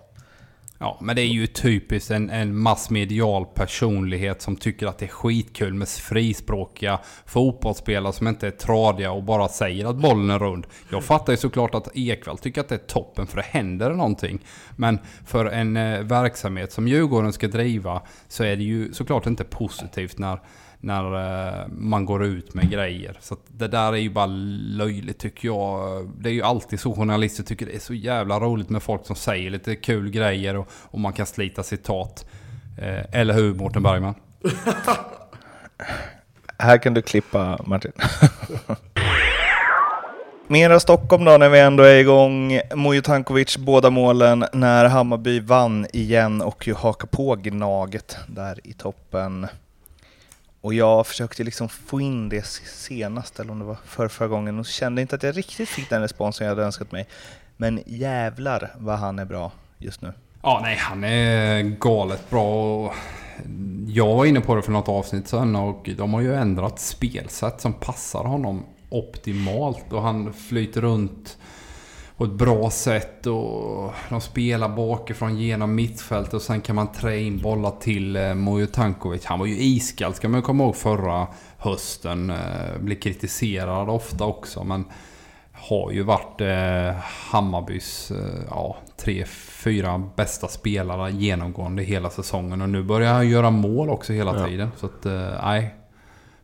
[0.80, 5.10] Ja, men det är ju typiskt en, en massmedial personlighet som tycker att det är
[5.10, 10.68] skitkul med frispråkiga fotbollsspelare som inte är tradiga och bara säger att bollen är rund.
[10.90, 14.40] Jag fattar ju såklart att Ekvall tycker att det är toppen för det händer någonting.
[14.76, 19.44] Men för en eh, verksamhet som Djurgården ska driva så är det ju såklart inte
[19.44, 20.40] positivt när
[20.86, 21.14] när
[21.58, 23.18] eh, man går ut med grejer.
[23.22, 26.10] Så att det där är ju bara löjligt tycker jag.
[26.20, 29.16] Det är ju alltid så journalister tycker det är så jävla roligt med folk som
[29.16, 32.26] säger lite kul grejer och, och man kan slita citat.
[32.78, 34.16] Eh, eller hur Mårten Bergman?
[36.58, 37.92] Här kan du klippa Martin.
[40.48, 42.60] Mera Stockholm då när vi ändå är igång.
[42.76, 48.74] Mujo Tankovic båda målen när Hammarby vann igen och ju hakar på Gnaget där i
[48.74, 49.48] toppen.
[50.66, 54.60] Och jag försökte liksom få in det senast, eller om det var för förra gången,
[54.60, 57.08] och kände inte att jag riktigt fick den responsen jag hade önskat mig.
[57.58, 60.14] Men jävlar vad han är bra just nu.
[60.42, 62.94] Ja, nej, han är galet bra.
[63.88, 67.62] Jag var inne på det för något avsnitt sedan, och de har ju ändrat spelsätt
[67.62, 69.94] som passar honom optimalt.
[69.94, 71.38] Och han flyter runt
[72.18, 77.20] på ett bra sätt och de spelar bakifrån genom mittfältet och sen kan man trä
[77.20, 79.26] in bollar till eh, Mujo Tankovic.
[79.26, 82.30] Han var ju iskall ska man komma ihåg förra hösten.
[82.30, 82.38] Eh,
[82.80, 84.86] blev kritiserad ofta också men
[85.52, 86.96] har ju varit eh,
[87.32, 88.12] Hammarbys
[88.50, 89.26] ja, tre,
[89.64, 92.62] fyra bästa spelare genomgående hela säsongen.
[92.62, 94.48] Och nu börjar han göra mål också hela Ja.
[94.48, 94.70] tiden.
[94.78, 95.06] Så att,
[95.44, 95.76] nej.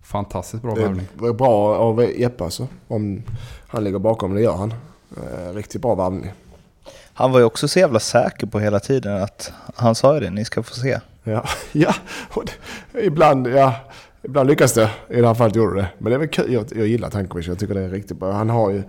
[0.04, 1.06] Fantastiskt bra Det värvning.
[1.24, 2.68] är bra av Jeppe alltså.
[2.88, 3.24] Om
[3.68, 4.74] han ligger bakom, det gör han.
[5.18, 6.32] Eh, Riktigt bra värvning.
[7.14, 10.30] Han var ju också så jävla säker på hela tiden att han sa ju det,
[10.30, 11.00] ni ska få se.
[11.24, 11.94] Ja, ja.
[12.94, 13.76] Ibland, ja.
[14.24, 14.90] Ibland lyckas det.
[15.10, 15.88] I det här fallet gjorde det.
[15.98, 16.54] Men det är väl kul.
[16.54, 17.48] Jag, jag gillar Tankovic.
[17.48, 18.32] Jag tycker det är riktigt bra.
[18.32, 18.84] Han har ju,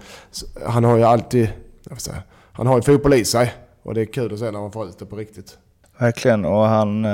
[0.66, 1.48] han har ju alltid...
[1.96, 3.54] Säga, han har ju fotboll i sig.
[3.82, 5.58] Och det är kul att se när man får ut det på riktigt.
[5.98, 7.06] Verkligen, och han...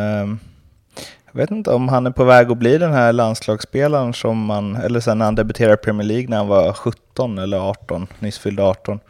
[1.39, 4.77] Jag vet inte om han är på väg att bli den här landslagsspelaren som man...
[4.77, 8.39] Eller sen när han debuterade i Premier League när han var 17 eller 18, nyss
[8.39, 9.01] fyllde 18.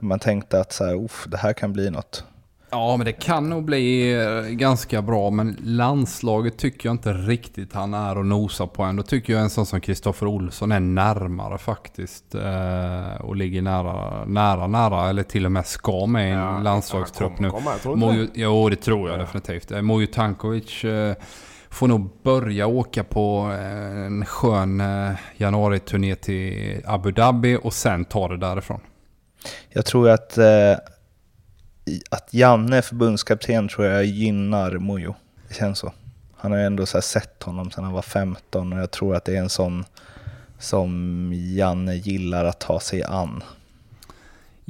[0.00, 2.24] Man tänkte att så här, "Uff, det här kan bli något.
[2.70, 5.30] Ja, men det kan nog bli eh, ganska bra.
[5.30, 8.96] Men landslaget tycker jag inte riktigt han är och nosar på än.
[8.96, 12.34] Då tycker jag en sån som Kristoffer Olsson är närmare faktiskt.
[12.34, 15.08] Eh, och ligger nära, nära, nära.
[15.08, 17.50] Eller till och med ska med i en Ja, landslagstrupp han nu.
[17.50, 19.22] kommer jag tror inte Mojo, jo, det tror jag Ja.
[19.22, 19.70] definitivt.
[19.70, 20.84] Eh, Mojo Tankovic
[21.70, 28.04] får nog börja åka på eh, en skön eh, januariturné till Abu Dhabi och sen
[28.04, 28.80] ta det därifrån.
[29.68, 30.72] Jag tror att, eh,
[32.10, 35.14] att Janne, förbundskapten, tror jag gynnar Mujo.
[35.48, 35.92] Det känns så.
[36.36, 39.16] Han har ju ändå så här sett honom sedan han var 15 och jag tror
[39.16, 39.84] att det är en sån
[40.58, 43.42] som Janne gillar att ta sig an.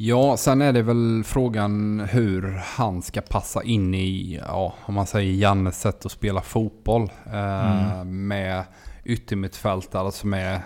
[0.00, 5.06] Ja, sen är det väl frågan hur han ska passa in i, ja, om man
[5.06, 7.10] säger Jannes sätt att spela fotboll.
[7.32, 8.64] Eh, Med
[9.04, 10.60] yttermittfältare som är,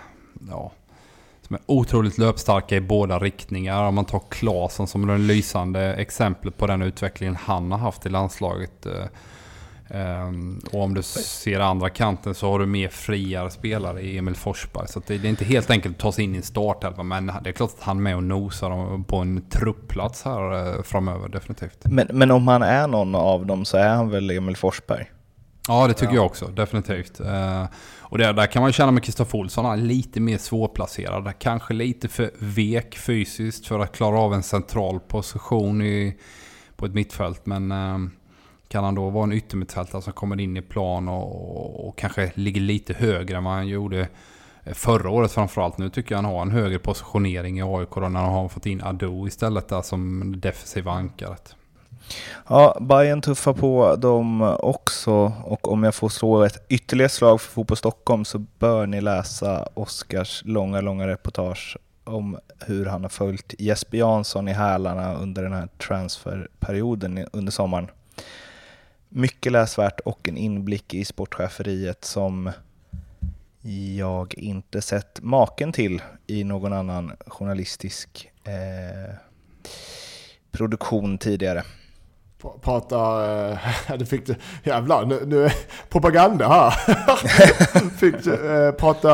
[0.49, 0.71] ja,
[1.41, 3.83] som är otroligt löpstarka i båda riktningar.
[3.83, 8.05] Om man tar Claesson som är den lysande exemplet på den utvecklingen han har haft
[8.05, 8.85] i landslaget.
[8.85, 9.05] Eh,
[10.71, 14.87] och om du ser andra kanten så har du mer friare spelare i Emil Forsberg.
[14.87, 17.03] Så det, är inte helt enkelt att ta sig in i en startelva.
[17.03, 20.83] Men det är klart att han är med och nosar på en truppplats här eh,
[20.83, 21.77] framöver, definitivt.
[21.83, 25.05] Men, men om han är någon av dem så är han väl Emil Forsberg?
[25.67, 26.47] Ja, det tycker jag också.
[26.47, 27.19] Definitivt.
[27.19, 27.65] Eh,
[27.99, 31.33] och där, där kan man känna med Kristoffer Olsson, han är lite mer svårplacerad.
[31.39, 36.17] Kanske lite för vek fysiskt för att klara av en central position i,
[36.75, 37.45] på ett mittfält.
[37.45, 37.97] Men eh,
[38.73, 42.61] kan han då vara en yttermittfältare som kommer in i plan och, och kanske ligger
[42.61, 44.07] lite högre än vad han gjorde
[44.63, 45.77] eh, förra året framförallt.
[45.77, 48.65] Nu tycker jag han har en högre positionering i AIK då när han har fått
[48.65, 51.55] in Ado istället där som defensiva ankaret.
[52.47, 57.51] Ja, Bayern tuffar på dem också och om jag får slå ett ytterligare slag för
[57.51, 63.53] Fotboll Stockholm så bör ni läsa Oskars långa, långa reportage om hur han har följt
[63.59, 67.87] Jesper Jansson i hälarna under den här transferperioden under sommaren.
[69.15, 72.51] Mycket läsvärt och en inblick i sportcheferiet som
[73.97, 79.15] jag inte sett maken till i någon annan journalistisk eh,
[80.51, 81.63] produktion tidigare.
[82.41, 82.97] Pra- Prata...
[83.51, 83.57] eh,
[83.97, 84.35] Du fick du...
[84.63, 85.49] Jävlar, nu, nu
[85.89, 86.71] propaganda här.
[87.97, 89.11] fick du, eh, prata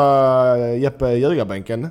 [0.76, 1.90] Jeppe i ljugarbänken.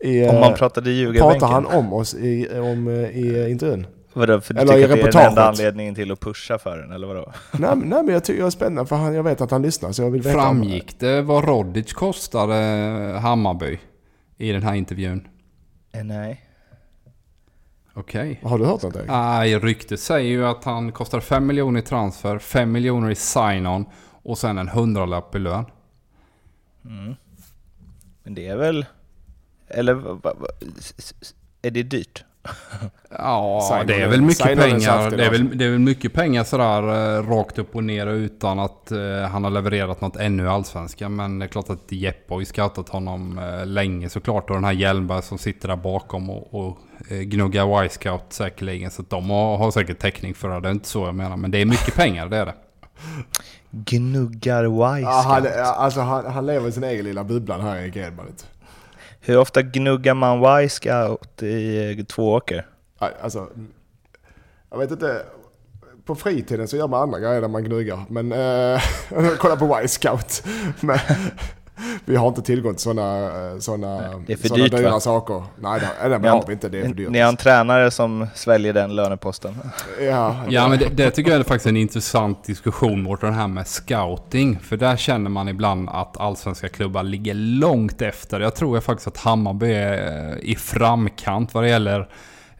[0.00, 1.40] I, Om man eh, pratade ljugarbänken.
[1.40, 3.86] Pratar han om oss i, om, eh, i intervjun?
[4.12, 6.78] Vadå, för du Eller tycker att det är den enda anledningen till att pusha för
[6.78, 7.32] den, eller vadå?
[7.52, 9.62] nej, men- nej men jag tycker jag är spännande för han, jag vet att han
[9.62, 10.38] lyssnar så jag vill veta.
[10.38, 12.54] om- Framgick det vad Rodic kostade
[13.22, 13.78] Hammarby
[14.36, 15.28] i den här intervjun?
[15.92, 16.44] Eh, nej.
[17.94, 18.40] Okej.
[18.44, 19.08] Har du hört något Erik?
[19.08, 23.84] Nej, ryktet säger ju att han kostar 5 miljoner i transfer, 5 miljoner i sign-on
[24.22, 25.64] och sen en hundralapp i lön.
[26.84, 27.14] Mm.
[28.22, 28.86] Men det är väl...
[29.68, 29.92] Eller
[31.62, 32.24] är det dyrt?
[33.18, 35.10] Ja, det är väl mycket pengar.
[35.10, 36.82] Det är, väl, det är väl mycket pengar sådär
[37.18, 38.98] eh, rakt upp och ner utan att eh,
[39.30, 41.16] han har levererat något ännu i Allsvenskan.
[41.16, 44.50] Men det är klart att Jeppe har ju scoutat honom eh, länge såklart.
[44.50, 46.78] Och den här Hjelmberg som sitter där bakom och, och
[47.10, 48.90] eh, gnuggar Y-scout säkerligen.
[48.90, 50.60] Så att de har, har säkert täckning för det.
[50.60, 51.36] Det är inte så jag menar.
[51.36, 52.54] Men det är mycket pengar, det är det.
[53.70, 58.00] Gnuggar Y Ja, han, alltså, han, han lever i sin egen lilla bubblan här i
[58.00, 58.26] Edman.
[59.24, 62.66] Hur ofta gnuggar man Y Scout i eh, två Tvååker?
[62.98, 63.48] Alltså,
[64.70, 65.22] jag vet inte.
[66.04, 68.04] På fritiden så gör man andra grejer där man gnuggar.
[68.08, 68.82] Men eh,
[69.38, 70.44] kolla på Y-scout.
[70.80, 70.98] Men
[72.04, 75.00] vi har inte tillgång till sådana såna, det är för såna dyrt, dyra va?
[75.00, 75.42] saker.
[75.60, 76.68] Nej, det, nej, Ni det har- vi inte.
[76.68, 77.10] Det är för dyrt.
[77.10, 79.54] Ni har en tränare som sväljer den löneposten.
[80.00, 83.48] Ja, Ja men det, det tycker jag är faktiskt en intressant diskussion mot det här
[83.48, 84.58] med scouting.
[84.62, 88.40] För där känner man ibland att allsvenska klubbar ligger långt efter.
[88.40, 92.08] Jag tror jag faktiskt att Hammarby är eh, i framkant vad det gäller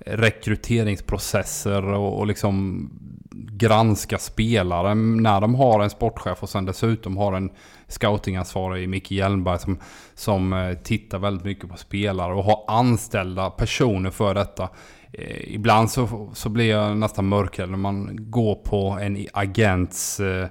[0.07, 2.88] rekryteringsprocesser och, och liksom
[3.34, 7.50] granska spelare när de har en sportchef och sen dessutom har en
[7.88, 9.78] scoutingansvarig Micke Hjelmberg som,
[10.14, 14.68] som eh, tittar väldigt mycket på spelare och har anställda personer för detta.
[15.12, 20.46] Eh, Ibland så, så blir jag nästan mörkrädd när man går på en agents eh,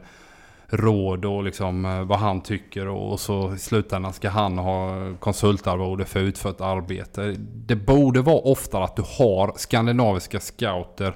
[0.72, 6.06] råd och liksom eh, vad han tycker och, så i slutändan ska han ha konsultarvode
[6.06, 7.36] för utfört arbete.
[7.40, 11.16] Det borde vara oftare att du har skandinaviska scouter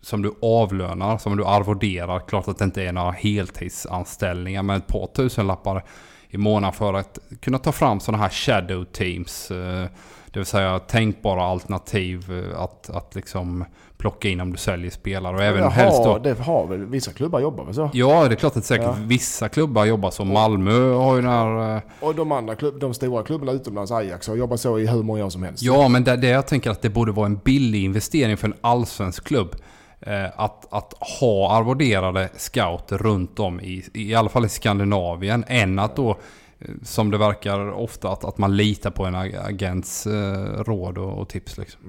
[0.00, 2.20] som du avlönar, som du arvoderar.
[2.28, 5.84] Klart att det inte är några heltidsanställningar men ett par tusenlappar
[6.28, 9.50] i månaden för att kunna ta fram sådana här shadow teams.
[9.50, 9.86] Eh,
[10.26, 13.64] det vill säga tänkbara alternativ eh, att, att liksom
[13.98, 16.84] plocka in om du säljer spelare och även det, helst då har, det har väl
[16.86, 17.90] vissa klubbar jobbar väl så?
[17.92, 18.96] Ja, det är klart att säkert Ja.
[19.06, 20.24] vissa klubbar jobbar så.
[20.24, 21.76] Malmö har ju den här...
[21.76, 25.02] eh, Och de andra klubb, de stora klubbarna utomlands, Ajax, har jobbat så i hur
[25.02, 25.62] många år som helst.
[25.62, 28.54] Ja, men det, det jag tänker att det borde vara en billig investering för en
[28.60, 29.56] allsvensk klubb.
[30.00, 35.44] Eh, att, att ha arvoderade scouter runt om i, i alla fall i Skandinavien.
[35.48, 39.36] Än att då, eh, som det verkar ofta, att, att man litar på en ag-
[39.48, 41.58] agents eh, råd och, och tips.
[41.58, 41.80] Liksom.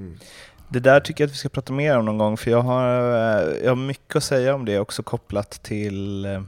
[0.69, 2.83] Det där tycker jag att vi ska prata mer om någon gång, för jag har,
[3.11, 6.41] eh, jag har mycket att säga om det också kopplat till, eh,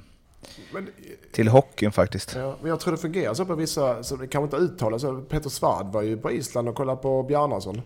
[0.73, 0.87] Men,
[1.31, 2.35] till hockeyn faktiskt.
[2.35, 5.03] ja, men jag tror det fungerar så på vissa, så det kanske inte uttalas.
[5.29, 7.81] Peter Svärd var ju på Island och kollade på Bjarnason.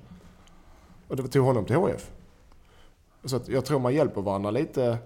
[1.07, 2.11] Och det tog honom till HF.
[3.25, 4.97] Så jag tror man hjälper varandra lite.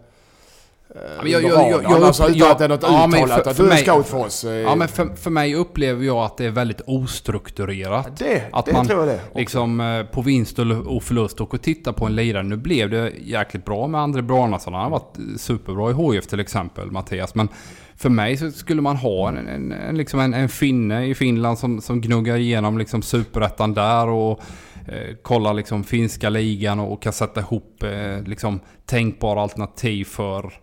[0.96, 3.52] Eh, men jag- jag- jag- jag alltså, utan att det är något ja, uttalat för-
[3.52, 4.44] att du är mig- scout för oss.
[4.44, 8.18] eh, Ja, men för, för mig upplever jag att det är väldigt ostrukturerat.
[8.18, 9.40] det, att det man tror jag det.
[9.40, 12.44] Liksom eh, på vinst och förlust och titta på en lirare.
[12.44, 14.74] Nu blev det jäkligt bra med André Branason.
[14.74, 17.36] Han har varit superbra i HIF till exempel, Mattias.
[17.36, 17.50] Men
[17.96, 21.58] för mig så skulle man ha en, en, en, liksom en, en finne i Finland
[21.60, 24.42] som, som gnuggar igenom liksom superettan där och
[24.88, 30.54] eh, kollar liksom finska ligan och, och kan sätta ihop eh, liksom tänkbara alternativ för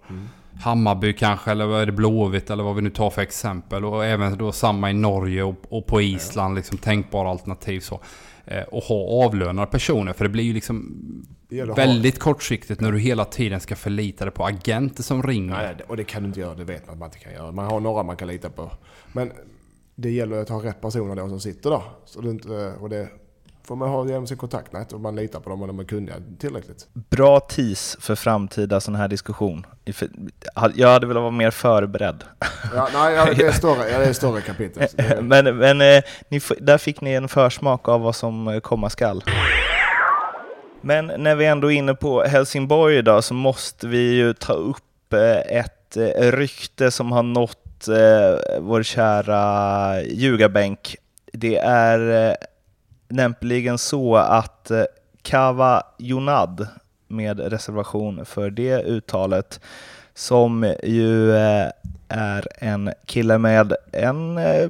[0.61, 3.85] Hammarby kanske, eller vad är det Blåvitt eller vad vi nu tar för exempel.
[3.85, 8.01] Och även då samma i Norge och, och på Island, liksom tänkbara alternativ så.
[8.45, 11.01] Eh, och ha avlönade personer, för det blir ju liksom
[11.77, 15.55] väldigt kortsiktigt när du hela tiden ska förlita dig på agenter som ringer.
[15.55, 17.53] Nej, och det kan du inte göra, det vet man att man inte kan göra.
[17.53, 18.71] Man har några man kan lita på.
[19.13, 19.33] Men
[19.95, 21.83] det gäller att ha rätt personer då som sitter där.
[22.05, 23.09] Så det inte, och det
[23.67, 26.15] får man ha genom sin kontaktnät och man litar på dem och de är kunniga
[26.39, 26.87] tillräckligt.
[26.93, 29.67] Bra tis för framtida sån här diskussion.
[30.75, 32.25] Jag hade velat vara mer förberedd.
[32.75, 34.89] Ja, nej, ja, det är större, ja, det är större kapitel.
[35.23, 39.25] Men, men eh, ni, där fick ni en försmak av vad som eh, komma skall.
[40.81, 45.13] Men när vi ändå är inne på Helsingborg idag så måste vi ju ta upp
[45.13, 47.61] eh, ett rykte som har nått
[48.61, 50.97] vår kära ljugarbänk.
[51.33, 52.37] Det är
[53.15, 54.85] nämligen så att eh,
[55.23, 56.67] Kava Jonad,
[57.09, 59.61] med reservation för det uttalet,
[60.15, 61.69] som ju eh,
[62.09, 64.69] är en kille med en eh,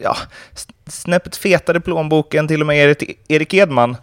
[0.00, 0.16] ja,
[0.86, 3.96] snäppet fetare plånbok än till och med Erik, Edman,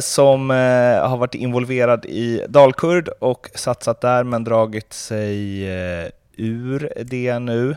[0.00, 5.64] som har varit involverad i Dalkurd och satsat där men dragit sig
[6.36, 7.76] ur det nu.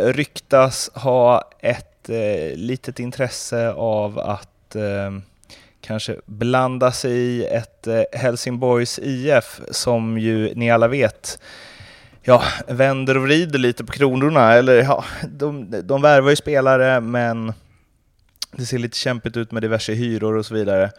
[0.00, 5.10] Ryktas ha ett eh, litet intresse av att eh,
[5.80, 11.38] kanske blanda sig i ett eh, Helsingborgs IF som ju ni alla vet
[12.22, 14.52] ja, vänder och vrider lite på kronorna.
[14.52, 17.52] Eller ja, de, de värvar ju spelare men
[18.52, 20.90] det ser lite kämpigt ut med diverse hyror och så vidare.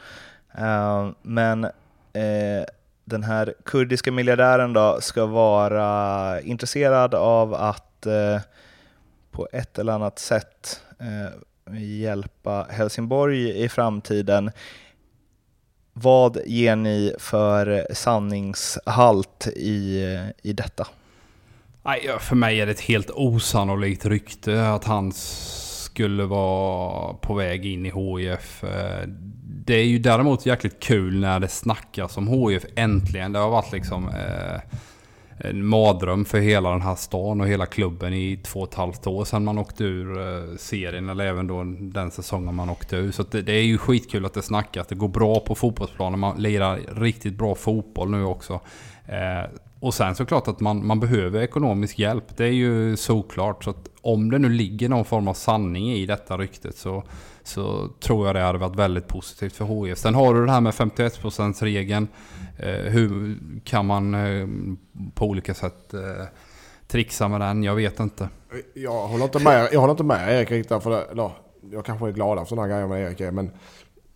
[0.58, 1.64] Eh, men
[2.14, 2.66] eh,
[3.06, 8.42] den här kurdiska miljardären då ska vara intresserad av att eh,
[9.32, 14.52] på ett eller annat sätt eh, Eh, hjälpa Helsingborg i framtiden.
[15.94, 20.00] Vad ger ni för sanningshalt i,
[20.44, 20.88] i detta?
[21.84, 25.12] Nej, för mig är det ett helt osannolikt rykte att han
[25.96, 28.64] skulle vara på väg in i HIF.
[28.64, 29.08] Eh,
[29.66, 33.32] det är ju däremot jäkligt kul när det snackas om HIF äntligen.
[33.34, 34.08] Det har varit liksom...
[34.08, 34.62] Eh,
[35.38, 39.08] en mardröm för hela den här stan och hela klubben i två och ett halvt
[39.08, 41.10] år sedan man åkte ur eh, serien.
[41.10, 43.12] Eller även då den säsongen man åkte ur.
[43.12, 44.88] Så det, det, är ju skitkul att det snackas.
[44.88, 46.20] Det går bra på fotbollsplanen.
[46.20, 48.60] Man lirar riktigt bra fotboll nu också.
[49.06, 52.38] Eh, och sen såklart att man, man behöver ekonomisk hjälp.
[52.38, 53.64] Det är ju såklart.
[53.64, 57.04] Så att om det nu ligger någon form av sanning i detta ryktet så,
[57.48, 59.98] så tror jag det hade varit väldigt positivt för HIF.
[59.98, 62.08] Sen har du det här med 51%-regeln.
[62.58, 64.48] Eh, hur kan man eh,
[65.14, 66.26] på olika sätt eh,
[66.88, 67.64] trixa med den?
[67.64, 68.30] Jag vet inte.
[68.74, 70.84] Jag håller inte med, jag håller inte med Erik riktigt.
[70.84, 71.32] För det, eller,
[71.72, 73.52] jag kanske är glad för sådana grejer med Erik men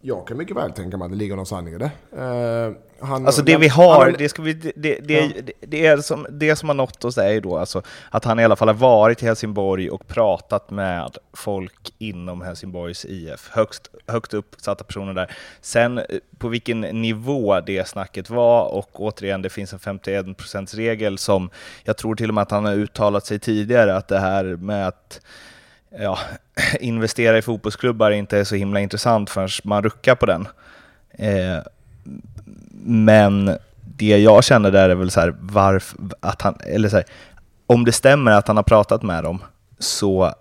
[0.01, 1.91] jag kan mycket väl tänka mig att det ligger någon sanning i det.
[2.17, 5.41] Uh, han, alltså det vi har, han, det, ska vi, det, det, det, ja.
[5.59, 8.43] det, är som, det som har nått oss är ju då alltså att han i
[8.43, 14.33] alla fall har varit i Helsingborg och pratat med folk inom Helsingborgs IF, högst, högt
[14.33, 15.31] uppsatta personer där.
[15.61, 16.03] Sen eh,
[16.37, 20.27] på vilken nivå det snacket var och återigen, det finns en 51
[20.73, 21.49] regel som
[21.83, 24.87] jag tror till och med att han har uttalat sig tidigare att det här med
[24.87, 25.21] att
[25.89, 26.19] ja,
[26.79, 30.47] investera i fotbollsklubbar inte är så himla intressant förrän man ruckar på den.
[31.11, 31.57] Eh,
[32.83, 33.57] men
[33.97, 37.05] det jag känner där är väl så här, varför, att han, eller så här,
[37.67, 39.39] om det stämmer att han har pratat med dem,
[39.79, 40.33] så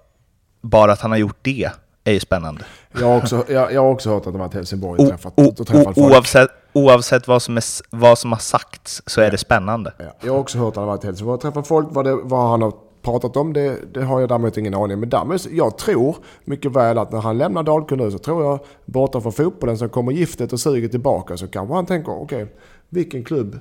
[0.61, 1.71] bara att han har gjort det
[2.05, 2.65] är ju spännande.
[3.01, 5.33] Jag har också, jag, jag har också hört att de har i Helsingborg och träffat,
[5.37, 6.13] och träffat folk.
[6.13, 9.93] Oavsett, oavsett vad, som är, vad som har sagts så är det spännande.
[9.99, 12.05] Ja, jag har också hört att han har varit i Helsingborg och träffat folk, vad,
[12.05, 12.73] det, vad han har
[13.09, 15.01] pratat om, det, det har jag däremot ingen aning om.
[15.01, 18.59] Men däremot, jag tror mycket väl att när han lämnar Dalkurd nu så tror jag
[18.85, 22.57] borta från fotbollen så kommer giftet och suget tillbaka så kanske han tänker okej, okay,
[22.89, 23.59] vilken klubb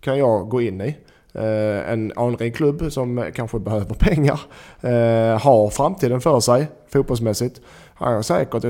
[0.00, 0.96] kan jag gå in i?
[1.32, 4.40] Eh, en anrik klubb som kanske behöver pengar,
[4.80, 7.60] eh, har framtiden för sig fotbollsmässigt.
[7.94, 8.62] Han är säkert,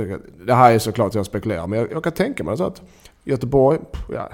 [0.47, 2.83] det här är såklart jag spekulerar, men jag, jag kan tänka mig så att
[3.25, 3.79] Göteborg,
[4.13, 4.29] ja,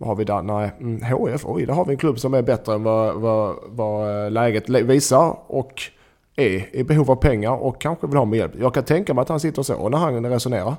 [0.00, 0.42] vad har vi där?
[0.42, 3.56] Nej, mm, HF, oj, där har vi en klubb som är bättre än vad, vad,
[3.66, 5.82] vad eh, läget visar och
[6.36, 8.52] är i behov av pengar och kanske vill ha mer hjälp.
[8.60, 10.76] Jag kan tänka mig att han sitter så när han resonerar.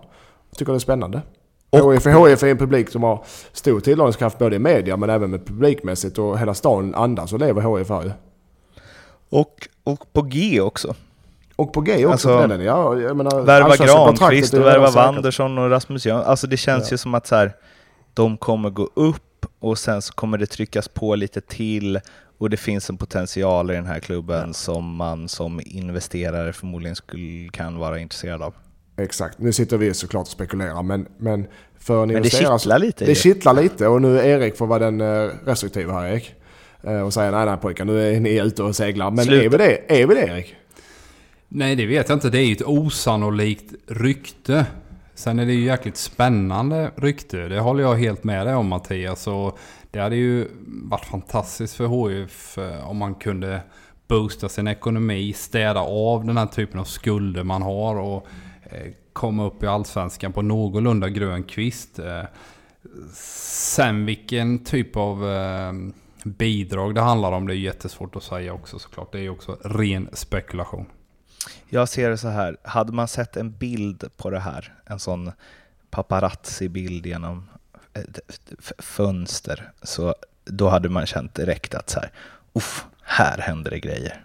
[0.50, 1.22] Jag tycker det är spännande.
[1.70, 5.32] Och, HF, HF är en publik som har stor tillgångskraft både i media men även
[5.32, 8.12] med publikmässigt och hela stan andas och lever HF här ju.
[9.30, 10.96] Och, och på G också.
[11.56, 15.58] Och på G också alltså, för den, ja, jag menar, Värva Granqvist och värva Wandersson
[15.58, 16.30] och Rasmus Jönsson.
[16.30, 16.94] Alltså det känns ja.
[16.94, 17.54] ju som att så här,
[18.14, 22.00] de kommer gå upp och sen så kommer det tryckas på lite till
[22.38, 24.54] och det finns en potential i den här klubben ja.
[24.54, 28.54] som man som investerare förmodligen skulle, kan vara intresserad av.
[28.98, 31.48] Exakt, nu sitter vi såklart och spekulerar men, men
[31.80, 33.06] för en Men det kittlar lite.
[33.06, 36.36] Det kittlar lite och nu Erik får vara den eh, restriktiva här Erik.
[36.84, 39.12] Eh, och säga nej nej pojkar nu är ni ute och seglar.
[39.12, 40.02] Men är vi det?
[40.02, 40.56] Är vi det Erik?
[41.48, 42.30] Nej det vet jag inte.
[42.30, 44.66] Det är ju ett osannolikt rykte.
[45.22, 47.48] Sen är det ju jäkligt spännande rykte.
[47.48, 49.28] Det håller jag helt med dig om Mattias.
[49.28, 49.60] Och
[49.92, 53.62] det hade ju varit fantastiskt för HIF eh, om man kunde
[54.08, 58.28] boosta sin ekonomi, städa av den här typen av skulder man har och
[58.64, 62.00] eh, komma upp i Allsvenskan på någorlunda grön kvist.
[62.00, 62.24] Eh,
[63.14, 65.26] sen vilken typ av
[66.24, 69.12] bidrag det handlar om det är jättesvårt att säga också såklart.
[69.12, 70.86] Det är ju också ren spekulation.
[71.74, 75.32] Jag ser det så här, hade man sett en bild på det här, en sån
[75.90, 77.50] paparazzi-bild genom
[77.94, 78.20] ett
[78.78, 80.16] fönster, så
[80.46, 82.12] då hade man känt direkt att så här,
[82.54, 84.22] uff, här händer det grejer.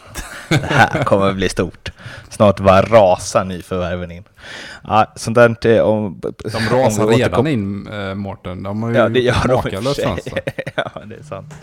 [0.48, 1.92] det här kommer bli stort.
[2.30, 4.24] Snart bara rasar nyförvärven in.
[4.84, 6.20] Ja, sånt där inte om...
[6.20, 8.62] De rasar om redan in, äh, Mårten.
[8.62, 10.00] De har ju ja, det gör makalöst
[10.76, 11.54] Ja, det är sant.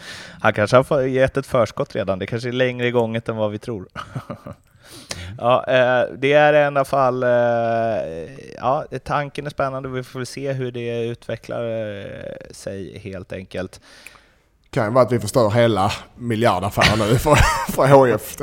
[0.41, 2.19] Han kanske har gett ett förskott redan.
[2.19, 3.87] Det kanske är längre gånget än vad vi tror.
[5.37, 7.29] Ja, eh, det är i alla fall, eh,
[8.57, 9.89] ja, tanken är spännande.
[9.89, 13.81] Vi får se hur det utvecklar eh, sig helt enkelt.
[14.63, 17.35] Det kan ju vara att vi förstör hela miljardaffären nu för,
[17.71, 18.37] för HIF.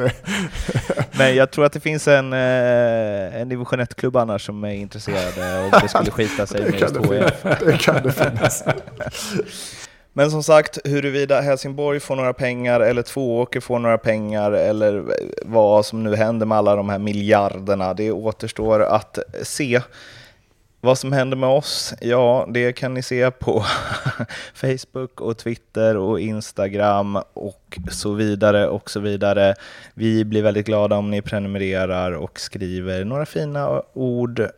[1.18, 5.70] Men jag tror att det finns en, en division 1-klubb annars som är intresserade om
[5.82, 7.60] det skulle skita sig med just HIF.
[7.60, 8.64] Det kan det finnas.
[10.16, 15.04] Men som sagt, huruvida Helsingborg får några pengar eller Tvååker får några pengar eller
[15.42, 19.80] vad som nu händer med alla de här miljarderna, det återstår att se.
[20.80, 23.64] Vad som händer med oss, ja, det kan ni se på
[24.54, 29.54] Facebook och Twitter och Instagram och så vidare och så vidare.
[29.94, 34.50] Vi blir väldigt glada om ni prenumererar och skriver några fina ord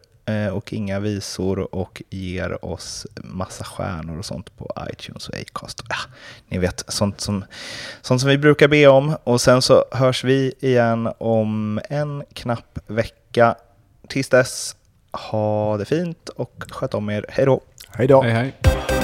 [0.53, 5.83] och inga visor och ger oss massa stjärnor och sånt på iTunes och Acast.
[5.89, 5.97] Ja,
[6.49, 7.45] ni vet, sånt som,
[8.03, 9.17] sånt som vi brukar be om.
[9.25, 13.55] Och sen så hörs vi igen om en knapp vecka.
[14.09, 14.77] Tills dess,
[15.13, 17.27] ha det fint och sköt om er.
[17.29, 17.61] Hej då!
[17.89, 18.23] Hej då!
[18.23, 18.96] Hej, hej.